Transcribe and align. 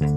Bom, 0.00 0.08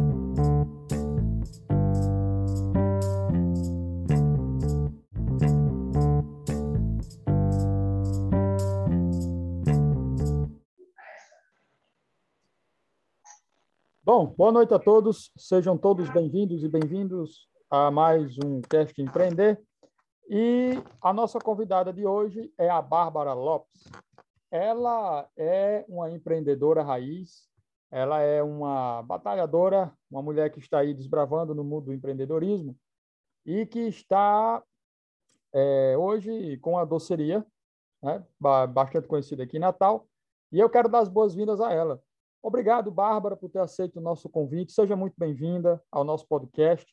boa 14.37 14.51
noite 14.53 14.73
a 14.73 14.79
todos. 14.79 15.31
Sejam 15.35 15.77
todos 15.77 16.09
bem-vindos 16.09 16.63
e 16.63 16.69
bem-vindos 16.69 17.49
a 17.69 17.91
mais 17.91 18.37
um 18.37 18.61
Cast 18.61 19.01
Empreender. 19.01 19.61
E 20.29 20.81
a 21.01 21.11
nossa 21.11 21.39
convidada 21.39 21.91
de 21.91 22.05
hoje 22.05 22.53
é 22.57 22.69
a 22.69 22.81
Bárbara 22.81 23.33
Lopes. 23.33 23.83
Ela 24.49 25.27
é 25.35 25.83
uma 25.89 26.09
empreendedora 26.09 26.83
raiz, 26.83 27.49
ela 27.93 28.21
é 28.21 28.41
uma 28.41 29.03
batalhadora, 29.03 29.93
uma 30.09 30.19
mulher 30.19 30.49
que 30.51 30.57
está 30.57 30.79
aí 30.79 30.95
desbravando 30.95 31.53
no 31.53 31.63
mundo 31.63 31.85
do 31.85 31.93
empreendedorismo 31.93 32.75
e 33.45 33.67
que 33.67 33.81
está 33.81 34.63
é, 35.53 35.95
hoje 35.95 36.57
com 36.57 36.75
a 36.75 36.85
doceria, 36.85 37.45
né, 38.01 38.25
bastante 38.39 39.07
conhecida 39.07 39.43
aqui 39.43 39.57
em 39.57 39.59
Natal. 39.59 40.07
E 40.51 40.59
eu 40.59 40.71
quero 40.71 40.89
dar 40.89 41.01
as 41.01 41.07
boas-vindas 41.07 41.61
a 41.61 41.71
ela. 41.71 42.01
Obrigado, 42.41 42.89
Bárbara, 42.89 43.37
por 43.37 43.47
ter 43.47 43.59
aceito 43.59 43.99
o 43.99 44.01
nosso 44.01 44.27
convite. 44.27 44.73
Seja 44.73 44.95
muito 44.95 45.13
bem-vinda 45.15 45.79
ao 45.91 46.03
nosso 46.03 46.27
podcast. 46.27 46.91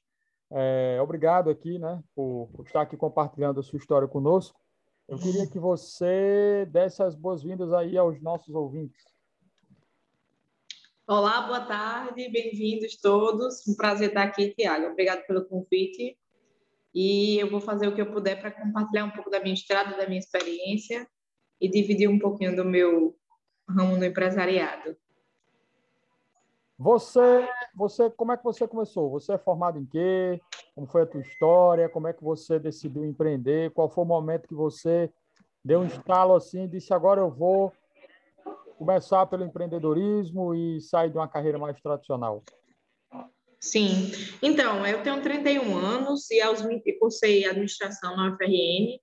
É, 0.51 0.99
obrigado 1.01 1.49
aqui, 1.49 1.79
né, 1.79 2.05
por, 2.15 2.51
por, 2.53 2.67
estar 2.67 2.83
aqui 2.83 2.99
compartilhando 2.99 3.59
a 3.59 3.63
sua 3.63 3.79
história 3.79 4.07
conosco. 4.07 4.61
Eu 5.09 5.19
queria 5.19 5.49
que 5.49 5.59
você 5.59 6.69
desse 6.71 7.03
as 7.03 7.15
boas-vindas 7.15 7.73
aí 7.73 7.97
aos 7.97 8.21
nossos 8.21 8.55
ouvintes. 8.55 9.03
Olá, 11.13 11.41
boa 11.41 11.63
tarde, 11.63 12.29
bem-vindos 12.29 12.95
todos. 12.95 13.67
Um 13.67 13.75
prazer 13.75 14.11
estar 14.11 14.23
aqui, 14.23 14.55
Tiago. 14.55 14.93
Obrigado 14.93 15.27
pelo 15.27 15.45
convite. 15.45 16.17
E 16.95 17.37
eu 17.37 17.51
vou 17.51 17.61
fazer 17.61 17.89
o 17.89 17.95
que 17.97 18.01
eu 18.01 18.13
puder 18.13 18.41
para 18.41 18.53
compartilhar 18.53 19.07
um 19.07 19.11
pouco 19.11 19.29
da 19.29 19.41
minha 19.41 19.53
estrada, 19.53 19.97
da 19.97 20.07
minha 20.07 20.21
experiência 20.21 21.05
e 21.61 21.69
dividir 21.69 22.09
um 22.09 22.17
pouquinho 22.17 22.55
do 22.55 22.65
meu 22.65 23.17
ramo 23.69 23.97
no 23.97 24.05
empresariado. 24.05 24.97
Você, 26.79 27.49
você, 27.75 28.09
como 28.11 28.31
é 28.31 28.37
que 28.37 28.45
você 28.45 28.69
começou? 28.69 29.11
Você 29.11 29.33
é 29.33 29.39
formado 29.39 29.81
em 29.81 29.87
quê? 29.87 30.41
Como 30.77 30.87
foi 30.87 31.03
a 31.03 31.07
tua 31.07 31.23
história? 31.23 31.89
Como 31.89 32.07
é 32.07 32.13
que 32.13 32.23
você 32.23 32.57
decidiu 32.61 33.05
empreender? 33.05 33.73
Qual 33.73 33.89
foi 33.89 34.05
o 34.05 34.07
momento 34.07 34.47
que 34.47 34.55
você 34.55 35.13
deu 35.65 35.81
um 35.81 35.87
estalo 35.87 36.37
assim 36.37 36.69
disse 36.69 36.95
agora 36.95 37.21
eu 37.21 37.33
vou 37.33 37.73
começar 38.81 39.27
pelo 39.27 39.45
empreendedorismo 39.45 40.55
e 40.55 40.81
sair 40.81 41.11
de 41.11 41.19
uma 41.19 41.29
carreira 41.29 41.59
mais 41.59 41.79
tradicional? 41.83 42.43
Sim. 43.61 44.11
Então, 44.43 44.87
eu 44.87 45.03
tenho 45.03 45.21
31 45.21 45.77
anos 45.77 46.31
e 46.31 46.41
aos 46.41 46.63
20 46.63 46.99
cursei 46.99 47.45
administração 47.45 48.17
na 48.17 48.33
UFRN 48.33 48.99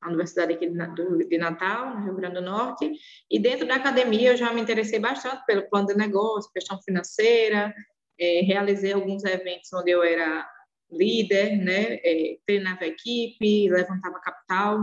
a 0.00 0.08
Universidade 0.08 0.54
aqui 0.54 0.66
de 0.66 1.38
Natal, 1.38 1.94
no 1.94 2.04
Rio 2.04 2.16
Grande 2.16 2.36
do 2.36 2.40
Norte, 2.40 2.90
e 3.30 3.38
dentro 3.38 3.68
da 3.68 3.74
academia 3.74 4.30
eu 4.30 4.36
já 4.36 4.50
me 4.50 4.60
interessei 4.60 4.98
bastante 4.98 5.44
pelo 5.44 5.68
plano 5.68 5.88
de 5.88 5.94
negócio, 5.94 6.50
questão 6.52 6.80
financeira, 6.80 7.74
é, 8.18 8.40
realizei 8.40 8.94
alguns 8.94 9.22
eventos 9.24 9.70
onde 9.74 9.90
eu 9.90 10.02
era 10.02 10.48
líder, 10.90 11.54
né, 11.58 11.98
é, 12.02 12.38
treinava 12.46 12.86
equipe, 12.86 13.68
levantava 13.68 14.18
capital, 14.20 14.80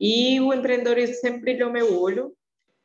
e 0.00 0.40
o 0.40 0.52
empreendedorismo 0.52 1.14
sempre 1.14 1.40
brilhou 1.42 1.70
meu 1.70 1.96
olho, 2.00 2.34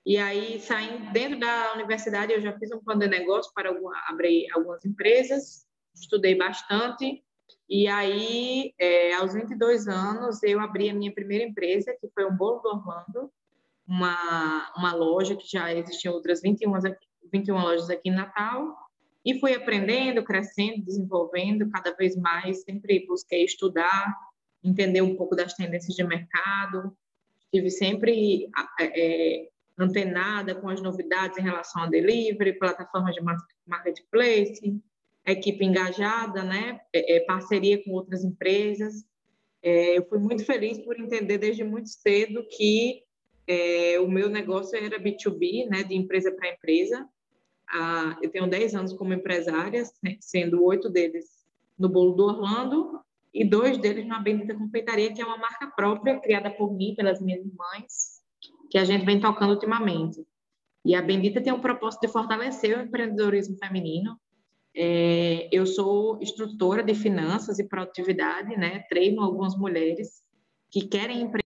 e 0.06 0.17
aí, 0.17 0.59
saindo 0.59 1.11
dentro 1.11 1.39
da 1.39 1.73
universidade, 1.73 2.31
eu 2.31 2.42
já 2.42 2.58
fiz 2.58 2.72
um 2.72 2.80
plano 2.80 3.02
de 3.02 3.08
negócio 3.08 3.52
para 3.53 3.70
alguma, 3.70 3.95
abrir 4.08 4.47
algumas 4.53 4.86
empresas, 4.86 5.66
estudei 5.95 6.36
bastante, 6.36 7.23
e 7.67 7.88
aí, 7.88 8.73
é, 8.80 9.14
aos 9.16 9.34
22 9.34 9.88
anos, 9.88 10.44
eu 10.44 10.59
abri 10.59 10.89
a 10.89 10.94
minha 10.94 11.12
primeira 11.12 11.44
empresa, 11.44 11.95
que 12.00 12.08
foi 12.14 12.25
o 12.25 12.31
Bolo 12.31 12.59
do 12.59 12.70
Orlando, 12.70 13.31
uma, 13.88 14.72
uma 14.78 14.94
loja 14.94 15.35
que 15.35 15.47
já 15.47 15.74
existiam 15.74 16.13
outras 16.13 16.41
21, 16.41 16.75
aqui, 16.75 17.07
21 17.31 17.57
lojas 17.57 17.90
aqui 17.90 18.09
em 18.09 18.16
Natal. 18.16 18.75
E 19.24 19.40
fui 19.40 19.56
aprendendo, 19.56 20.24
crescendo, 20.24 20.85
desenvolvendo 20.85 21.69
cada 21.72 21.91
vez 21.96 22.16
mais. 22.16 22.62
Sempre 22.62 23.06
busquei 23.07 23.44
estudar, 23.44 24.16
entender 24.63 25.01
um 25.01 25.16
pouco 25.16 25.35
das 25.35 25.56
tendências 25.56 25.96
de 25.96 26.03
mercado. 26.03 26.96
Estive 27.46 27.72
sempre 27.72 28.47
é, 28.80 29.50
antenada 29.78 30.56
com 30.56 30.69
as 30.69 30.81
novidades 30.81 31.38
em 31.38 31.41
relação 31.41 31.84
a 31.84 31.88
delivery, 31.88 32.58
plataformas 32.58 33.13
de 33.16 33.22
marketplace, 33.66 34.81
equipe 35.25 35.66
engajada, 35.66 36.44
né? 36.44 36.80
É, 36.94 37.18
é, 37.18 37.19
parceria 37.22 37.84
com 37.84 37.91
outras 37.91 38.24
empresas. 38.24 39.06
É, 39.62 39.97
eu 39.97 40.08
fui 40.08 40.19
muito 40.19 40.46
feliz 40.46 40.78
por 40.80 41.00
entender 41.00 41.38
desde 41.38 41.63
muito 41.63 41.90
cedo 41.90 42.46
que 42.56 43.03
é, 43.47 44.00
o 44.00 44.08
meu 44.08 44.30
negócio 44.30 44.78
era 44.78 45.00
B2B, 45.00 45.68
né? 45.68 45.84
De 45.84 45.96
empresa 45.96 46.31
para 46.31 46.53
empresa. 46.53 47.07
Ah, 47.68 48.18
eu 48.22 48.30
tenho 48.30 48.47
10 48.47 48.75
anos 48.75 48.94
como 48.94 49.13
empresária, 49.13 49.84
sendo 50.22 50.63
oito 50.63 50.90
deles 50.90 51.25
no 51.78 51.90
Bolo 51.90 52.13
do 52.13 52.24
Orlando 52.24 53.00
e 53.34 53.44
dois 53.44 53.78
deles 53.78 54.07
na 54.07 54.19
Bendita 54.19 54.56
Confeitaria, 54.56 55.13
que 55.13 55.22
é 55.22 55.25
uma 55.25 55.38
marca 55.38 55.68
própria, 55.68 56.19
criada 56.19 56.50
por 56.50 56.74
mim, 56.74 56.94
pelas 56.96 57.19
minhas 57.19 57.44
irmãs, 57.44 58.15
que 58.75 58.80
a 58.80 58.84
gente 58.84 59.06
vem 59.06 59.22
tocando 59.22 59.52
ultimamente. 59.52 60.28
E 60.84 60.96
a 60.96 61.02
Bendita 61.02 61.41
tem 61.41 61.53
o 61.53 61.62
propósito 61.62 62.02
de 62.02 62.12
fortalecer 62.12 62.78
o 62.78 62.81
empreendedorismo 62.81 63.58
feminino, 63.58 64.19
é, 64.75 65.47
eu 65.50 65.66
sou 65.66 66.22
instrutora 66.22 66.84
de 66.84 66.94
finanças 66.94 67.58
e 67.58 67.66
produtividade, 67.66 68.58
né? 68.58 68.80
Treino 68.90 69.22
algumas 69.22 69.56
mulheres 69.56 70.22
que 70.69 70.86
querem 70.90 71.22
empreender. 71.22 71.40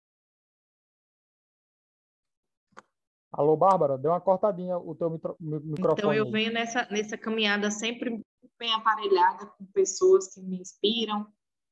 Alô, 3.30 3.58
Bárbara, 3.58 3.98
deu 3.98 4.10
uma 4.10 4.22
cortadinha 4.22 4.78
o 4.78 4.94
teu 4.94 5.10
microfone. 5.10 5.76
Então, 5.98 6.14
eu 6.14 6.30
venho 6.30 6.50
nessa, 6.50 6.88
nessa 6.90 7.18
caminhada 7.18 7.70
sempre 7.70 8.22
bem 8.58 8.72
aparelhada 8.72 9.44
com 9.44 9.66
pessoas 9.66 10.32
que 10.32 10.40
me 10.40 10.62
inspiram, 10.62 11.26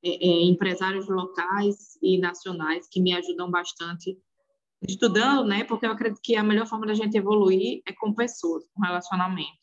é, 0.05 0.11
é, 0.11 0.43
empresários 0.43 1.09
locais 1.09 1.99
e 2.03 2.19
nacionais 2.19 2.87
que 2.91 3.00
me 3.00 3.15
ajudam 3.15 3.50
bastante 3.50 4.21
estudando, 4.82 5.47
né? 5.47 5.64
Porque 5.64 5.87
eu 5.87 5.91
acredito 5.91 6.20
que 6.22 6.37
a 6.37 6.42
melhor 6.42 6.66
forma 6.66 6.87
da 6.87 6.94
gente 6.94 7.16
evoluir 7.16 7.82
é 7.87 7.92
com 7.92 8.14
pessoas, 8.14 8.69
com 8.75 8.82
relacionamento. 8.82 9.59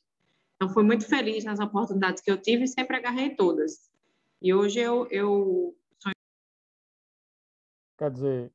Então, 0.55 0.69
fui 0.69 0.83
muito 0.83 1.07
feliz 1.07 1.43
nas 1.43 1.59
oportunidades 1.59 2.21
que 2.21 2.31
eu 2.31 2.41
tive 2.41 2.63
e 2.63 2.67
sempre 2.67 2.97
agarrei 2.97 3.35
todas. 3.35 3.91
E 4.41 4.53
hoje 4.53 4.79
eu, 4.79 5.07
eu 5.09 5.75
sou... 5.99 6.11
Quer 7.97 8.11
dizer, 8.11 8.51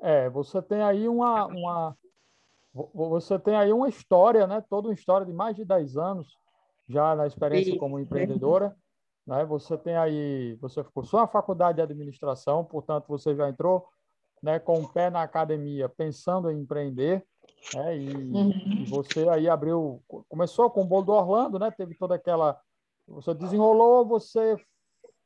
é, 0.00 0.28
você 0.30 0.62
tem 0.62 0.82
aí 0.82 1.08
uma, 1.08 1.46
uma, 1.46 1.98
você 2.94 3.38
tem 3.38 3.56
aí 3.56 3.72
uma 3.72 3.88
história, 3.88 4.46
né? 4.46 4.62
Toda 4.68 4.88
uma 4.88 4.94
história 4.94 5.26
de 5.26 5.32
mais 5.32 5.56
de 5.56 5.64
10 5.64 5.96
anos 5.96 6.36
já 6.88 7.14
na 7.14 7.26
experiência 7.26 7.78
como 7.78 7.98
empreendedora. 7.98 8.76
Né? 9.26 9.44
Você 9.44 9.76
tem 9.76 9.96
aí, 9.96 10.54
você 10.60 10.82
cursou 10.82 11.20
a 11.20 11.28
faculdade 11.28 11.76
de 11.76 11.82
administração, 11.82 12.64
portanto, 12.64 13.06
você 13.08 13.34
já 13.36 13.48
entrou 13.48 13.86
né, 14.42 14.58
com 14.58 14.80
o 14.80 14.88
pé 14.88 15.10
na 15.10 15.22
academia 15.22 15.88
pensando 15.88 16.50
em 16.50 16.60
empreender. 16.60 17.24
É, 17.74 17.96
e, 17.96 18.14
uhum. 18.14 18.50
e, 18.50 18.84
você 18.86 19.28
aí 19.28 19.48
abriu, 19.48 20.02
começou 20.28 20.70
com 20.70 20.82
o 20.82 20.86
bolo 20.86 21.04
do 21.04 21.12
Orlando, 21.12 21.58
né? 21.58 21.70
Teve 21.70 21.94
toda 21.94 22.14
aquela, 22.14 22.58
você 23.06 23.34
desenrolou, 23.34 24.06
você 24.06 24.56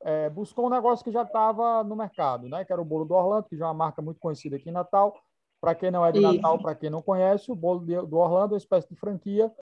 é, 0.03 0.31
buscou 0.31 0.67
um 0.67 0.71
negócio 0.71 1.05
que 1.05 1.13
já 1.13 1.23
estava 1.23 1.85
no 1.85 1.95
mercado, 1.95 2.49
né? 2.49 2.65
Que 2.65 2.73
era 2.73 2.81
o 2.81 2.85
bolo 2.85 3.05
do 3.05 3.15
Orlando, 3.15 3.49
que 3.49 3.57
já 3.57 3.67
é 3.67 3.69
uma 3.69 3.75
marca 3.75 4.03
muito 4.03 4.19
conhecida 4.19 4.57
aqui 4.57 4.71
em 4.71 4.73
Natal. 4.73 5.15
Para 5.61 5.75
quem 5.75 5.91
não 5.91 6.05
é 6.05 6.11
de 6.11 6.19
Isso. 6.19 6.33
Natal, 6.33 6.59
para 6.61 6.75
quem 6.75 6.91
não 6.91 7.03
conhece, 7.03 7.53
o 7.53 7.55
bolo 7.55 7.85
de, 7.85 7.95
do 8.07 8.17
Orlando 8.17 8.55
é 8.55 8.57
uma 8.57 8.59
espécie 8.59 8.89
de 8.89 8.97
franquia, 8.97 9.53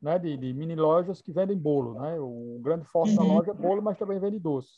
né? 0.00 0.18
De, 0.18 0.36
de, 0.36 0.52
mini 0.52 0.76
lojas 0.76 1.20
que 1.20 1.32
vendem 1.32 1.58
bolo, 1.58 1.94
né? 2.00 2.16
O 2.20 2.60
grande 2.62 2.84
forte 2.84 3.10
uhum. 3.10 3.16
da 3.16 3.34
loja 3.34 3.50
é 3.50 3.54
bolo, 3.54 3.82
mas 3.82 3.98
também 3.98 4.20
vende 4.20 4.38
doce. 4.38 4.70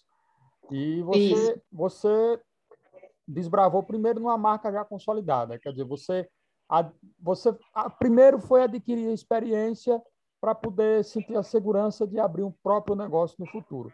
E 0.70 1.02
você, 1.02 1.60
você 1.70 2.40
desbravou 3.30 3.82
primeiro 3.82 4.20
numa 4.20 4.36
marca 4.36 4.70
já 4.72 4.84
consolidada, 4.84 5.58
quer 5.58 5.70
dizer, 5.70 5.84
você 5.84 6.28
a, 6.70 6.88
você 7.18 7.54
a, 7.74 7.90
primeiro 7.90 8.38
foi 8.40 8.62
adquirir 8.62 9.12
experiência 9.12 10.00
para 10.40 10.54
poder 10.54 11.04
sentir 11.04 11.36
a 11.36 11.42
segurança 11.42 12.06
de 12.06 12.18
abrir 12.18 12.44
um 12.44 12.52
próprio 12.62 12.94
negócio 12.94 13.36
no 13.38 13.46
futuro. 13.46 13.92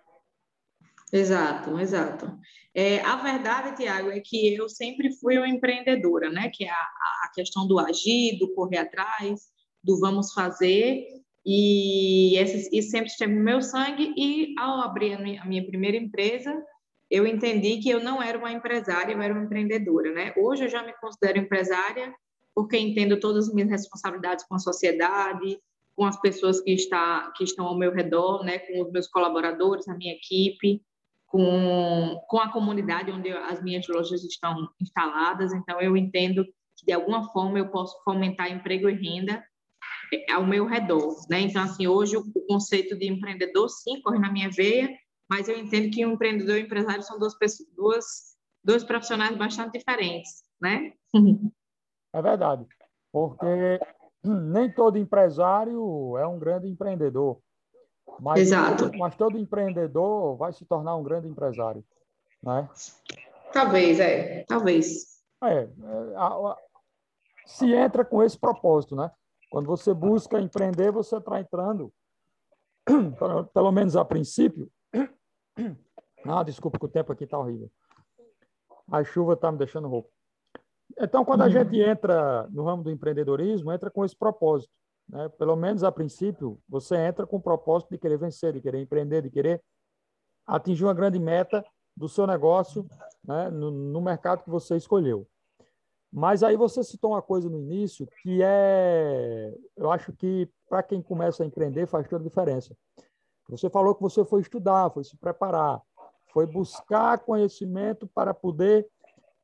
Exato, 1.12 1.78
exato. 1.78 2.38
É, 2.74 3.00
a 3.00 3.16
verdade, 3.16 3.76
Tiago, 3.76 4.10
é 4.10 4.20
que 4.20 4.54
eu 4.54 4.68
sempre 4.68 5.12
fui 5.12 5.38
uma 5.38 5.48
empreendedora, 5.48 6.28
né? 6.30 6.50
Que 6.52 6.64
é 6.64 6.70
a, 6.70 6.74
a 7.24 7.30
questão 7.34 7.66
do 7.66 7.78
agir, 7.78 8.38
do 8.38 8.52
correr 8.54 8.78
atrás, 8.78 9.48
do 9.82 9.98
vamos 9.98 10.32
fazer, 10.32 11.06
e 11.44 12.36
esse, 12.38 12.68
isso 12.76 12.90
sempre 12.90 13.06
esteve 13.06 13.32
no 13.32 13.44
meu 13.44 13.62
sangue. 13.62 14.12
E 14.16 14.54
ao 14.58 14.80
abrir 14.80 15.14
a 15.14 15.18
minha, 15.18 15.42
a 15.42 15.44
minha 15.46 15.64
primeira 15.64 15.96
empresa, 15.96 16.52
eu 17.10 17.26
entendi 17.26 17.78
que 17.78 17.88
eu 17.88 18.00
não 18.00 18.22
era 18.22 18.36
uma 18.36 18.52
empresária, 18.52 19.12
eu 19.12 19.22
era 19.22 19.32
uma 19.32 19.44
empreendedora, 19.44 20.12
né? 20.12 20.34
Hoje 20.36 20.64
eu 20.64 20.68
já 20.68 20.82
me 20.82 20.92
considero 20.94 21.38
empresária 21.38 22.14
porque 22.54 22.78
entendo 22.78 23.20
todas 23.20 23.48
as 23.48 23.54
minhas 23.54 23.70
responsabilidades 23.70 24.46
com 24.46 24.54
a 24.54 24.58
sociedade, 24.58 25.58
com 25.94 26.06
as 26.06 26.18
pessoas 26.20 26.60
que, 26.60 26.72
está, 26.72 27.30
que 27.36 27.44
estão 27.44 27.66
ao 27.66 27.76
meu 27.76 27.92
redor, 27.92 28.42
né, 28.42 28.58
com 28.58 28.82
os 28.82 28.90
meus 28.90 29.06
colaboradores, 29.06 29.86
a 29.88 29.94
minha 29.94 30.14
equipe, 30.14 30.82
com, 31.26 32.18
com 32.28 32.38
a 32.38 32.50
comunidade 32.50 33.10
onde 33.10 33.30
as 33.30 33.62
minhas 33.62 33.86
lojas 33.88 34.24
estão 34.24 34.68
instaladas. 34.80 35.52
Então, 35.52 35.80
eu 35.80 35.96
entendo 35.96 36.44
que, 36.76 36.86
de 36.86 36.92
alguma 36.92 37.30
forma, 37.30 37.58
eu 37.58 37.68
posso 37.68 38.02
fomentar 38.04 38.50
emprego 38.50 38.88
e 38.88 38.94
renda 38.94 39.44
é, 40.12 40.32
ao 40.32 40.46
meu 40.46 40.66
redor. 40.66 41.14
Né? 41.28 41.40
Então, 41.40 41.62
assim, 41.62 41.86
hoje 41.86 42.16
o 42.16 42.24
conceito 42.46 42.96
de 42.96 43.06
empreendedor, 43.06 43.68
sim, 43.68 44.00
corre 44.00 44.18
na 44.18 44.32
minha 44.32 44.50
veia, 44.50 44.88
mas 45.28 45.48
eu 45.48 45.58
entendo 45.58 45.90
que 45.90 46.04
um 46.04 46.12
empreendedor 46.12 46.56
e 46.56 46.62
um 46.62 46.64
empresário 46.66 47.02
são 47.02 47.18
duas, 47.18 47.36
pessoas, 47.36 47.68
duas, 47.74 48.04
dois 48.62 48.84
profissionais 48.84 49.36
bastante 49.36 49.78
diferentes, 49.78 50.44
né? 50.60 50.92
É 52.12 52.22
verdade, 52.22 52.66
porque 53.12 53.80
nem 54.24 54.72
todo 54.72 54.98
empresário 54.98 56.16
é 56.16 56.26
um 56.26 56.38
grande 56.38 56.68
empreendedor. 56.68 57.38
Mas, 58.20 58.40
Exato. 58.40 58.90
Mas 58.96 59.14
todo 59.16 59.38
empreendedor 59.38 60.36
vai 60.36 60.52
se 60.52 60.64
tornar 60.64 60.96
um 60.96 61.02
grande 61.02 61.28
empresário, 61.28 61.84
né? 62.42 62.68
Talvez, 63.52 64.00
é. 64.00 64.44
Talvez. 64.48 65.22
É, 65.42 65.62
é 65.62 65.68
a, 66.16 66.26
a, 66.26 66.56
se 67.46 67.72
entra 67.72 68.04
com 68.04 68.22
esse 68.22 68.38
propósito, 68.38 68.96
né? 68.96 69.10
Quando 69.50 69.66
você 69.66 69.94
busca 69.94 70.40
empreender, 70.40 70.90
você 70.90 71.16
está 71.16 71.40
entrando, 71.40 71.92
pelo 73.54 73.72
menos 73.72 73.96
a 73.96 74.04
princípio. 74.04 74.70
Ah, 76.24 76.42
desculpa 76.42 76.78
que 76.78 76.84
o 76.84 76.88
tempo 76.88 77.12
aqui 77.12 77.24
está 77.24 77.38
horrível. 77.38 77.70
A 78.90 79.04
chuva 79.04 79.34
está 79.34 79.50
me 79.50 79.58
deixando 79.58 79.88
rouco. 79.88 80.10
Então, 80.98 81.24
quando 81.24 81.42
a 81.42 81.48
gente 81.48 81.78
entra 81.80 82.46
no 82.50 82.64
ramo 82.64 82.82
do 82.82 82.90
empreendedorismo, 82.90 83.72
entra 83.72 83.90
com 83.90 84.04
esse 84.04 84.16
propósito. 84.16 84.72
Né? 85.08 85.28
Pelo 85.30 85.56
menos 85.56 85.84
a 85.84 85.92
princípio, 85.92 86.60
você 86.68 86.96
entra 86.96 87.26
com 87.26 87.36
o 87.36 87.42
propósito 87.42 87.90
de 87.90 87.98
querer 87.98 88.18
vencer, 88.18 88.52
de 88.52 88.60
querer 88.60 88.80
empreender, 88.80 89.22
de 89.22 89.30
querer 89.30 89.62
atingir 90.46 90.84
uma 90.84 90.94
grande 90.94 91.18
meta 91.18 91.64
do 91.96 92.08
seu 92.08 92.26
negócio 92.26 92.86
né? 93.24 93.50
no, 93.50 93.70
no 93.70 94.00
mercado 94.00 94.42
que 94.42 94.50
você 94.50 94.76
escolheu. 94.76 95.26
Mas 96.12 96.42
aí 96.42 96.56
você 96.56 96.82
citou 96.82 97.10
uma 97.10 97.22
coisa 97.22 97.48
no 97.48 97.58
início 97.58 98.06
que 98.22 98.40
é, 98.42 99.54
eu 99.76 99.90
acho 99.90 100.12
que 100.12 100.48
para 100.68 100.82
quem 100.82 101.02
começa 101.02 101.42
a 101.42 101.46
empreender 101.46 101.86
faz 101.86 102.08
toda 102.08 102.24
a 102.24 102.28
diferença. 102.28 102.76
Você 103.48 103.70
falou 103.70 103.94
que 103.94 104.02
você 104.02 104.24
foi 104.24 104.40
estudar, 104.40 104.90
foi 104.90 105.04
se 105.04 105.16
preparar, 105.16 105.80
foi 106.32 106.46
buscar 106.46 107.18
conhecimento 107.18 108.06
para 108.08 108.34
poder 108.34 108.86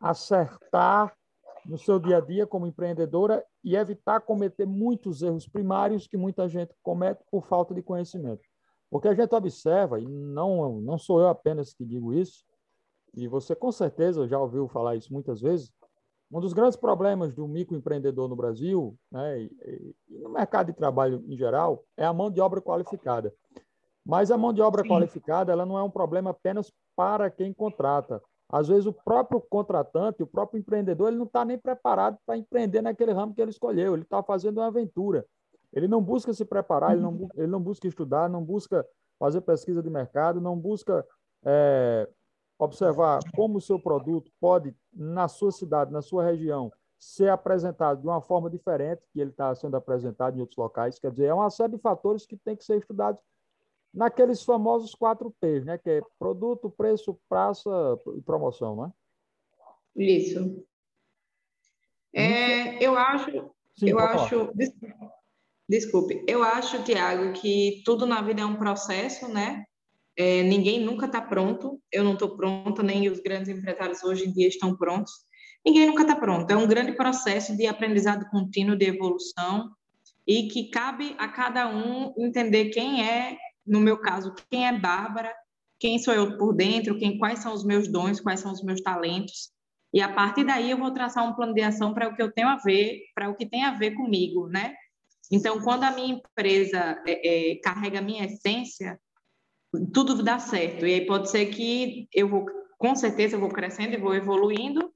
acertar 0.00 1.16
no 1.64 1.78
seu 1.78 1.98
dia 1.98 2.18
a 2.18 2.20
dia 2.20 2.46
como 2.46 2.66
empreendedora 2.66 3.44
e 3.62 3.76
evitar 3.76 4.20
cometer 4.20 4.66
muitos 4.66 5.22
erros 5.22 5.46
primários 5.48 6.08
que 6.08 6.16
muita 6.16 6.48
gente 6.48 6.74
comete 6.82 7.22
por 7.30 7.46
falta 7.46 7.72
de 7.72 7.82
conhecimento. 7.82 8.42
Porque 8.90 9.08
a 9.08 9.14
gente 9.14 9.34
observa, 9.34 10.00
e 10.00 10.06
não, 10.06 10.80
não 10.80 10.98
sou 10.98 11.20
eu 11.20 11.28
apenas 11.28 11.72
que 11.72 11.84
digo 11.84 12.12
isso, 12.12 12.44
e 13.14 13.28
você 13.28 13.54
com 13.54 13.70
certeza 13.70 14.26
já 14.26 14.38
ouviu 14.38 14.68
falar 14.68 14.96
isso 14.96 15.12
muitas 15.12 15.40
vezes, 15.40 15.72
um 16.30 16.40
dos 16.40 16.52
grandes 16.52 16.76
problemas 16.76 17.34
do 17.34 17.46
microempreendedor 17.46 18.26
no 18.26 18.34
Brasil, 18.34 18.98
né, 19.10 19.42
e, 19.42 19.94
e 20.08 20.18
no 20.18 20.30
mercado 20.30 20.68
de 20.68 20.72
trabalho 20.72 21.22
em 21.28 21.36
geral, 21.36 21.84
é 21.96 22.04
a 22.04 22.12
mão 22.12 22.30
de 22.30 22.40
obra 22.40 22.60
qualificada. 22.60 23.32
Mas 24.04 24.30
a 24.30 24.36
mão 24.36 24.52
de 24.52 24.60
obra 24.60 24.82
Sim. 24.82 24.88
qualificada 24.88 25.52
ela 25.52 25.64
não 25.64 25.78
é 25.78 25.82
um 25.82 25.90
problema 25.90 26.30
apenas 26.30 26.72
para 26.96 27.30
quem 27.30 27.52
contrata. 27.52 28.22
Às 28.48 28.68
vezes 28.68 28.86
o 28.86 28.92
próprio 28.92 29.40
contratante, 29.40 30.22
o 30.22 30.26
próprio 30.26 30.60
empreendedor, 30.60 31.08
ele 31.08 31.16
não 31.16 31.24
está 31.24 31.44
nem 31.44 31.56
preparado 31.56 32.18
para 32.26 32.36
empreender 32.36 32.82
naquele 32.82 33.12
ramo 33.12 33.34
que 33.34 33.40
ele 33.40 33.50
escolheu. 33.50 33.94
Ele 33.94 34.02
está 34.02 34.22
fazendo 34.22 34.58
uma 34.58 34.66
aventura. 34.66 35.24
Ele 35.72 35.88
não 35.88 36.02
busca 36.02 36.34
se 36.34 36.44
preparar, 36.44 36.92
ele 36.92 37.00
não, 37.00 37.28
ele 37.34 37.46
não 37.46 37.60
busca 37.60 37.88
estudar, 37.88 38.28
não 38.28 38.44
busca 38.44 38.86
fazer 39.18 39.40
pesquisa 39.40 39.82
de 39.82 39.88
mercado, 39.88 40.40
não 40.40 40.58
busca 40.58 41.06
é, 41.44 42.06
observar 42.58 43.20
como 43.34 43.56
o 43.56 43.60
seu 43.60 43.80
produto 43.80 44.30
pode, 44.38 44.76
na 44.92 45.28
sua 45.28 45.50
cidade, 45.50 45.90
na 45.90 46.02
sua 46.02 46.22
região, 46.22 46.70
ser 46.98 47.30
apresentado 47.30 48.00
de 48.00 48.06
uma 48.06 48.20
forma 48.20 48.50
diferente 48.50 49.06
que 49.12 49.20
ele 49.20 49.30
está 49.30 49.54
sendo 49.54 49.76
apresentado 49.76 50.36
em 50.36 50.40
outros 50.40 50.58
locais. 50.58 50.98
Quer 50.98 51.10
dizer, 51.10 51.26
é 51.26 51.34
uma 51.34 51.48
série 51.48 51.72
de 51.72 51.78
fatores 51.78 52.26
que 52.26 52.36
tem 52.36 52.54
que 52.54 52.64
ser 52.64 52.76
estudados 52.76 53.20
naqueles 53.92 54.42
famosos 54.42 54.94
quatro 54.94 55.34
P's, 55.40 55.64
né? 55.64 55.78
Que 55.78 55.90
é 55.90 56.00
produto, 56.18 56.70
preço, 56.70 57.18
praça 57.28 57.70
e 58.16 58.22
promoção, 58.22 58.76
né? 58.76 58.92
Isso. 59.96 60.64
É, 62.14 62.82
eu 62.84 62.96
acho, 62.96 63.50
Sim, 63.78 63.90
eu 63.90 63.98
acho, 63.98 64.52
desculpe, 65.68 66.22
eu 66.28 66.42
acho, 66.42 66.82
Tiago, 66.82 67.32
que 67.32 67.82
tudo 67.84 68.06
na 68.06 68.20
vida 68.20 68.42
é 68.42 68.46
um 68.46 68.56
processo, 68.56 69.28
né? 69.28 69.64
É, 70.16 70.42
ninguém 70.42 70.84
nunca 70.84 71.06
está 71.06 71.20
pronto. 71.22 71.80
Eu 71.90 72.04
não 72.04 72.12
estou 72.12 72.36
pronta, 72.36 72.82
nem 72.82 73.08
os 73.08 73.20
grandes 73.20 73.48
empresários 73.48 74.02
hoje 74.04 74.28
em 74.28 74.32
dia 74.32 74.48
estão 74.48 74.76
prontos. 74.76 75.12
Ninguém 75.64 75.86
nunca 75.86 76.02
está 76.02 76.16
pronto. 76.16 76.50
É 76.50 76.56
um 76.56 76.66
grande 76.66 76.92
processo 76.92 77.56
de 77.56 77.66
aprendizado 77.66 78.28
contínuo, 78.30 78.76
de 78.76 78.86
evolução, 78.86 79.70
e 80.26 80.48
que 80.48 80.68
cabe 80.68 81.14
a 81.18 81.28
cada 81.28 81.68
um 81.68 82.12
entender 82.18 82.66
quem 82.66 83.08
é 83.08 83.38
no 83.66 83.80
meu 83.80 83.98
caso, 83.98 84.34
quem 84.50 84.66
é 84.66 84.78
Bárbara, 84.78 85.32
quem 85.78 85.98
sou 85.98 86.14
eu 86.14 86.36
por 86.38 86.54
dentro, 86.54 86.98
quem, 86.98 87.18
quais 87.18 87.40
são 87.40 87.52
os 87.52 87.64
meus 87.64 87.88
dons, 87.88 88.20
quais 88.20 88.40
são 88.40 88.52
os 88.52 88.62
meus 88.62 88.80
talentos. 88.80 89.50
E 89.92 90.00
a 90.00 90.12
partir 90.12 90.44
daí 90.44 90.70
eu 90.70 90.78
vou 90.78 90.92
traçar 90.92 91.28
um 91.28 91.34
plano 91.34 91.52
de 91.52 91.60
ação 91.60 91.92
para 91.92 92.08
o 92.08 92.14
que 92.14 92.22
eu 92.22 92.32
tenho 92.32 92.48
a 92.48 92.56
ver, 92.56 93.00
para 93.14 93.28
o 93.28 93.34
que 93.34 93.46
tem 93.46 93.64
a 93.64 93.72
ver 93.72 93.92
comigo, 93.92 94.48
né? 94.48 94.74
Então, 95.30 95.60
quando 95.60 95.84
a 95.84 95.90
minha 95.90 96.14
empresa 96.14 97.02
é, 97.06 97.52
é, 97.52 97.56
carrega 97.56 97.98
a 97.98 98.02
minha 98.02 98.24
essência, 98.24 99.00
tudo 99.92 100.22
dá 100.22 100.38
certo. 100.38 100.86
E 100.86 100.94
aí 100.94 101.06
pode 101.06 101.30
ser 101.30 101.46
que 101.46 102.06
eu 102.12 102.28
vou, 102.28 102.46
com 102.78 102.94
certeza, 102.94 103.36
eu 103.36 103.40
vou 103.40 103.48
crescendo 103.48 103.94
e 103.94 104.00
vou 104.00 104.14
evoluindo, 104.14 104.92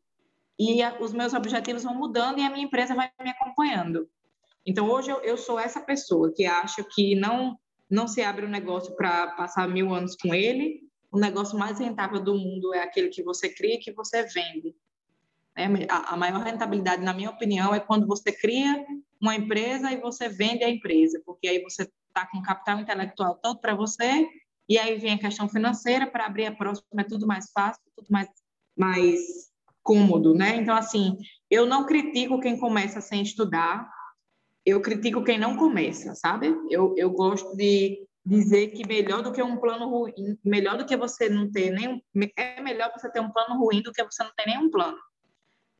e 0.58 0.82
a, 0.82 0.98
os 1.00 1.12
meus 1.12 1.34
objetivos 1.34 1.84
vão 1.84 1.94
mudando 1.94 2.38
e 2.38 2.42
a 2.42 2.50
minha 2.50 2.64
empresa 2.64 2.94
vai 2.94 3.10
me 3.20 3.30
acompanhando. 3.30 4.08
Então, 4.64 4.88
hoje 4.88 5.10
eu, 5.10 5.20
eu 5.20 5.36
sou 5.36 5.58
essa 5.58 5.80
pessoa 5.80 6.32
que 6.34 6.44
acha 6.44 6.84
que 6.84 7.14
não 7.14 7.56
não 7.90 8.08
se 8.08 8.22
abre 8.22 8.46
um 8.46 8.50
negócio 8.50 8.94
para 8.96 9.28
passar 9.28 9.68
mil 9.68 9.94
anos 9.94 10.16
com 10.16 10.34
ele. 10.34 10.80
O 11.10 11.18
negócio 11.18 11.58
mais 11.58 11.78
rentável 11.78 12.22
do 12.22 12.36
mundo 12.36 12.74
é 12.74 12.82
aquele 12.82 13.08
que 13.08 13.22
você 13.22 13.48
cria 13.48 13.74
e 13.74 13.78
que 13.78 13.92
você 13.92 14.24
vende. 14.24 14.74
É, 15.56 15.66
a 15.88 16.16
maior 16.16 16.42
rentabilidade, 16.42 17.02
na 17.02 17.14
minha 17.14 17.30
opinião, 17.30 17.74
é 17.74 17.80
quando 17.80 18.06
você 18.06 18.30
cria 18.30 18.84
uma 19.20 19.34
empresa 19.34 19.90
e 19.90 20.00
você 20.00 20.28
vende 20.28 20.62
a 20.62 20.68
empresa, 20.68 21.22
porque 21.24 21.48
aí 21.48 21.62
você 21.62 21.90
está 22.08 22.26
com 22.26 22.42
capital 22.42 22.80
intelectual 22.80 23.36
todo 23.36 23.58
para 23.58 23.74
você, 23.74 24.28
e 24.68 24.78
aí 24.78 24.98
vem 24.98 25.12
a 25.12 25.18
questão 25.18 25.48
financeira 25.48 26.06
para 26.06 26.26
abrir 26.26 26.46
a 26.46 26.54
próxima, 26.54 26.86
é 26.98 27.04
tudo 27.04 27.26
mais 27.26 27.50
fácil, 27.52 27.82
tudo 27.96 28.08
mais, 28.10 28.28
mais 28.76 29.20
cômodo, 29.82 30.34
né? 30.34 30.56
Então, 30.56 30.76
assim, 30.76 31.16
eu 31.50 31.64
não 31.64 31.86
critico 31.86 32.40
quem 32.40 32.58
começa 32.58 33.00
sem 33.00 33.22
estudar, 33.22 33.88
eu 34.66 34.80
critico 34.80 35.22
quem 35.22 35.38
não 35.38 35.56
começa, 35.56 36.12
sabe? 36.16 36.48
Eu, 36.68 36.92
eu 36.96 37.08
gosto 37.10 37.56
de 37.56 38.04
dizer 38.24 38.72
que 38.72 38.84
melhor 38.84 39.22
do 39.22 39.32
que 39.32 39.40
um 39.40 39.56
plano 39.56 39.88
ruim, 39.88 40.36
melhor 40.44 40.76
do 40.76 40.84
que 40.84 40.96
você 40.96 41.28
não 41.28 41.48
ter 41.48 41.70
nenhum, 41.70 42.00
é 42.36 42.60
melhor 42.60 42.90
você 42.92 43.08
ter 43.08 43.20
um 43.20 43.30
plano 43.30 43.56
ruim 43.60 43.80
do 43.80 43.92
que 43.92 44.02
você 44.02 44.24
não 44.24 44.32
ter 44.36 44.46
nenhum 44.46 44.68
plano. 44.68 44.98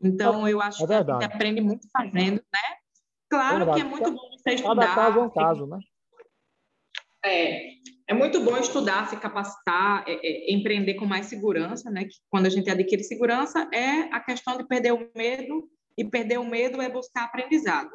Então, 0.00 0.47
eu 0.47 0.61
acho 0.61 0.85
é 0.85 0.87
que 0.87 0.95
a 0.95 0.99
gente 0.99 1.25
aprende 1.25 1.61
muito 1.61 1.88
fazendo, 1.90 2.37
né? 2.37 2.76
Claro 3.28 3.71
é 3.71 3.75
que 3.75 3.81
é 3.81 3.85
muito 3.85 4.12
bom 4.12 4.31
você 4.31 4.55
estudar. 4.55 4.87
Cada 4.87 4.95
caso 4.95 5.19
é 5.19 5.23
um 5.23 5.31
caso, 5.31 5.66
né? 5.66 5.78
É, 7.25 7.71
é 8.07 8.14
muito 8.14 8.40
bom 8.45 8.57
estudar, 8.57 9.09
se 9.09 9.16
capacitar, 9.16 10.05
é, 10.07 10.12
é, 10.12 10.55
empreender 10.55 10.95
com 10.95 11.07
mais 11.07 11.26
segurança, 11.26 11.90
né? 11.90 12.05
Que 12.05 12.14
quando 12.31 12.47
a 12.47 12.50
gente 12.50 12.71
adquire 12.71 13.02
segurança, 13.02 13.69
é 13.75 14.02
a 14.14 14.21
questão 14.21 14.57
de 14.57 14.64
perder 14.64 14.93
o 14.93 15.11
medo, 15.16 15.69
e 15.99 16.05
perder 16.05 16.38
o 16.38 16.45
medo 16.45 16.81
é 16.81 16.88
buscar 16.88 17.25
aprendizado. 17.25 17.90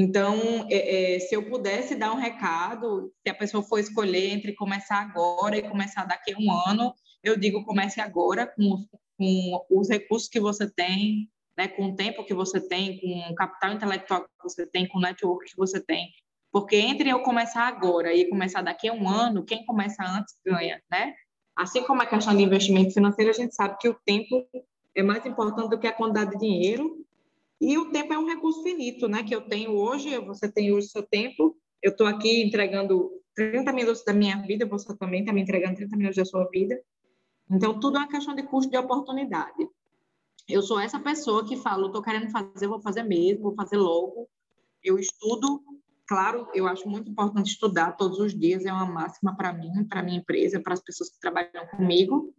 Então, 0.00 0.64
é, 0.70 1.16
é, 1.16 1.18
se 1.18 1.34
eu 1.34 1.50
pudesse 1.50 1.96
dar 1.96 2.12
um 2.12 2.18
recado, 2.18 3.12
se 3.20 3.28
a 3.28 3.34
pessoa 3.34 3.64
for 3.64 3.80
escolher 3.80 4.30
entre 4.30 4.54
começar 4.54 5.00
agora 5.00 5.56
e 5.56 5.68
começar 5.68 6.04
daqui 6.04 6.32
a 6.32 6.38
um 6.38 6.52
ano, 6.52 6.94
eu 7.20 7.36
digo 7.36 7.64
comece 7.64 8.00
agora 8.00 8.46
com, 8.46 8.86
com 9.18 9.66
os 9.68 9.88
recursos 9.88 10.28
que 10.28 10.38
você 10.38 10.70
tem, 10.72 11.28
né, 11.56 11.66
com 11.66 11.86
o 11.86 11.96
tempo 11.96 12.24
que 12.24 12.32
você 12.32 12.60
tem, 12.60 13.00
com 13.00 13.32
o 13.32 13.34
capital 13.34 13.72
intelectual 13.72 14.22
que 14.22 14.28
você 14.40 14.64
tem, 14.68 14.86
com 14.86 14.98
o 14.98 15.00
network 15.00 15.50
que 15.50 15.56
você 15.56 15.80
tem. 15.80 16.12
Porque 16.52 16.76
entre 16.76 17.10
eu 17.10 17.20
começar 17.24 17.66
agora 17.66 18.14
e 18.14 18.30
começar 18.30 18.62
daqui 18.62 18.86
a 18.86 18.92
um 18.92 19.08
ano, 19.08 19.44
quem 19.44 19.66
começa 19.66 20.04
antes 20.04 20.32
ganha, 20.46 20.80
né? 20.88 21.12
Assim 21.56 21.82
como 21.82 22.02
a 22.02 22.06
questão 22.06 22.36
de 22.36 22.44
investimento 22.44 22.94
financeiro, 22.94 23.32
a 23.32 23.34
gente 23.34 23.52
sabe 23.52 23.76
que 23.80 23.88
o 23.88 23.98
tempo 24.06 24.46
é 24.94 25.02
mais 25.02 25.26
importante 25.26 25.70
do 25.70 25.78
que 25.80 25.88
a 25.88 25.92
quantidade 25.92 26.30
de 26.30 26.38
dinheiro 26.38 27.04
e 27.60 27.76
o 27.76 27.90
tempo 27.90 28.12
é 28.12 28.18
um 28.18 28.26
recurso 28.26 28.62
finito, 28.62 29.08
né? 29.08 29.22
Que 29.22 29.34
eu 29.34 29.42
tenho 29.42 29.72
hoje, 29.72 30.18
você 30.20 30.50
tem 30.50 30.72
hoje 30.72 30.86
o 30.86 30.90
seu 30.90 31.02
tempo. 31.02 31.56
Eu 31.82 31.92
estou 31.92 32.06
aqui 32.06 32.42
entregando 32.42 33.10
30 33.34 33.72
minutos 33.72 34.04
da 34.04 34.12
minha 34.12 34.36
vida, 34.42 34.66
você 34.66 34.96
também 34.96 35.20
está 35.20 35.32
me 35.32 35.42
entregando 35.42 35.76
30 35.76 35.96
minutos 35.96 36.16
da 36.16 36.24
sua 36.24 36.48
vida. 36.50 36.80
Então, 37.50 37.78
tudo 37.80 37.96
é 37.96 38.00
uma 38.00 38.08
questão 38.08 38.34
de 38.34 38.42
custo 38.42 38.70
de 38.70 38.76
oportunidade. 38.76 39.68
Eu 40.48 40.62
sou 40.62 40.78
essa 40.80 40.98
pessoa 40.98 41.46
que 41.46 41.56
falo, 41.56 41.86
estou 41.86 42.02
querendo 42.02 42.30
fazer, 42.30 42.66
vou 42.66 42.80
fazer 42.80 43.02
mesmo, 43.02 43.42
vou 43.42 43.54
fazer 43.54 43.76
logo. 43.76 44.28
Eu 44.82 44.98
estudo 44.98 45.62
claro, 46.08 46.48
eu 46.54 46.66
acho 46.66 46.88
muito 46.88 47.10
importante 47.10 47.50
estudar 47.50 47.92
todos 47.92 48.18
os 48.18 48.34
dias, 48.34 48.64
é 48.64 48.72
uma 48.72 48.86
máxima 48.86 49.36
para 49.36 49.52
mim, 49.52 49.84
para 49.84 50.02
minha 50.02 50.18
empresa, 50.18 50.58
para 50.58 50.72
as 50.72 50.80
pessoas 50.80 51.10
que 51.10 51.20
trabalham 51.20 51.66
comigo. 51.70 52.34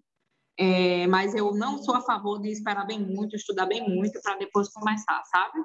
É, 0.61 1.07
mas 1.07 1.33
eu 1.33 1.53
não 1.53 1.77
sou 1.77 1.95
a 1.95 2.01
favor 2.01 2.37
de 2.41 2.49
esperar 2.49 2.85
bem 2.85 2.99
muito, 2.99 3.33
estudar 3.33 3.65
bem 3.65 3.89
muito 3.89 4.21
para 4.21 4.35
depois 4.35 4.67
começar, 4.67 5.23
sabe? 5.23 5.57